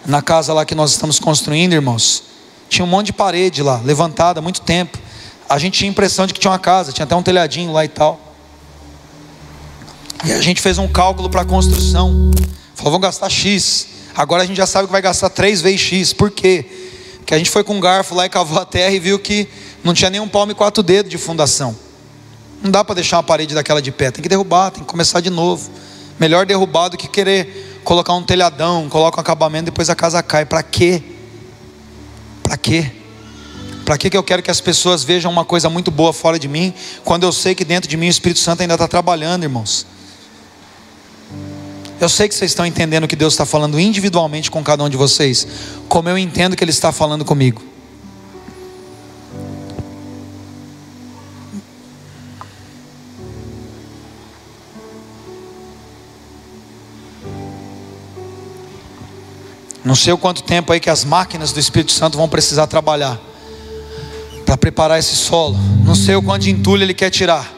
[0.05, 2.23] na casa lá que nós estamos construindo, irmãos,
[2.67, 4.97] tinha um monte de parede lá, levantada há muito tempo.
[5.47, 7.83] A gente tinha a impressão de que tinha uma casa, tinha até um telhadinho lá
[7.85, 8.19] e tal.
[10.25, 12.31] E a gente fez um cálculo para a construção.
[12.75, 13.87] Falou, vamos gastar X.
[14.15, 16.13] Agora a gente já sabe que vai gastar três vezes X.
[16.13, 16.65] Por quê?
[17.17, 19.47] Porque a gente foi com um garfo lá e cavou a terra e viu que
[19.83, 21.75] não tinha nem um palmo e quatro dedos de fundação.
[22.61, 25.21] Não dá para deixar uma parede daquela de pé, tem que derrubar, tem que começar
[25.21, 25.69] de novo.
[26.19, 30.45] Melhor derrubar do que querer colocar um telhadão, coloca um acabamento, depois a casa cai.
[30.45, 31.01] Para quê?
[32.43, 32.91] Para quê?
[33.85, 36.73] Para que eu quero que as pessoas vejam uma coisa muito boa fora de mim,
[37.03, 39.85] quando eu sei que dentro de mim o Espírito Santo ainda está trabalhando, irmãos?
[41.99, 44.89] Eu sei que vocês estão entendendo o que Deus está falando individualmente com cada um
[44.89, 45.47] de vocês,
[45.87, 47.68] como eu entendo que Ele está falando comigo.
[59.89, 63.19] Não sei o quanto tempo aí que as máquinas do Espírito Santo vão precisar trabalhar
[64.45, 65.57] para preparar esse solo.
[65.83, 67.51] Não sei o quanto de entulho ele quer tirar.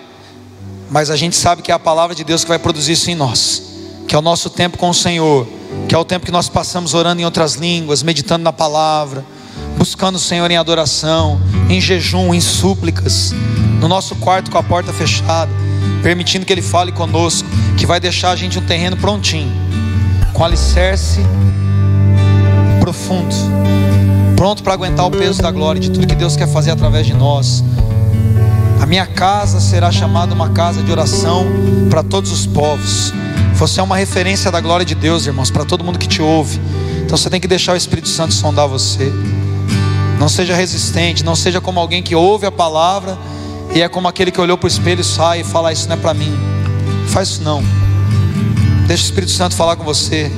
[0.89, 3.15] Mas a gente sabe que é a palavra de Deus que vai produzir isso em
[3.15, 3.61] nós.
[4.07, 5.45] Que é o nosso tempo com o Senhor.
[5.89, 9.25] Que é o tempo que nós passamos orando em outras línguas, meditando na palavra,
[9.77, 11.37] buscando o Senhor em adoração,
[11.69, 13.33] em jejum, em súplicas,
[13.81, 15.51] no nosso quarto com a porta fechada,
[16.01, 19.51] permitindo que Ele fale conosco, que vai deixar a gente um terreno prontinho,
[20.31, 21.19] com alicerce
[22.81, 23.33] profundo,
[24.35, 27.13] pronto para aguentar o peso da glória de tudo que Deus quer fazer através de
[27.13, 27.63] nós.
[28.81, 31.45] A minha casa será chamada uma casa de oração
[31.89, 33.13] para todos os povos.
[33.53, 36.59] Você é uma referência da glória de Deus, irmãos, para todo mundo que te ouve.
[37.05, 39.13] Então você tem que deixar o Espírito Santo sondar você.
[40.19, 43.17] Não seja resistente, não seja como alguém que ouve a palavra
[43.75, 45.95] e é como aquele que olhou para o espelho e sai e fala: Isso não
[45.95, 46.33] é para mim.
[47.07, 47.63] Faz isso não.
[48.87, 50.31] Deixa o Espírito Santo falar com você.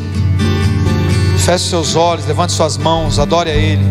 [1.44, 3.84] Feche seus olhos, levante suas mãos, adore a Ele.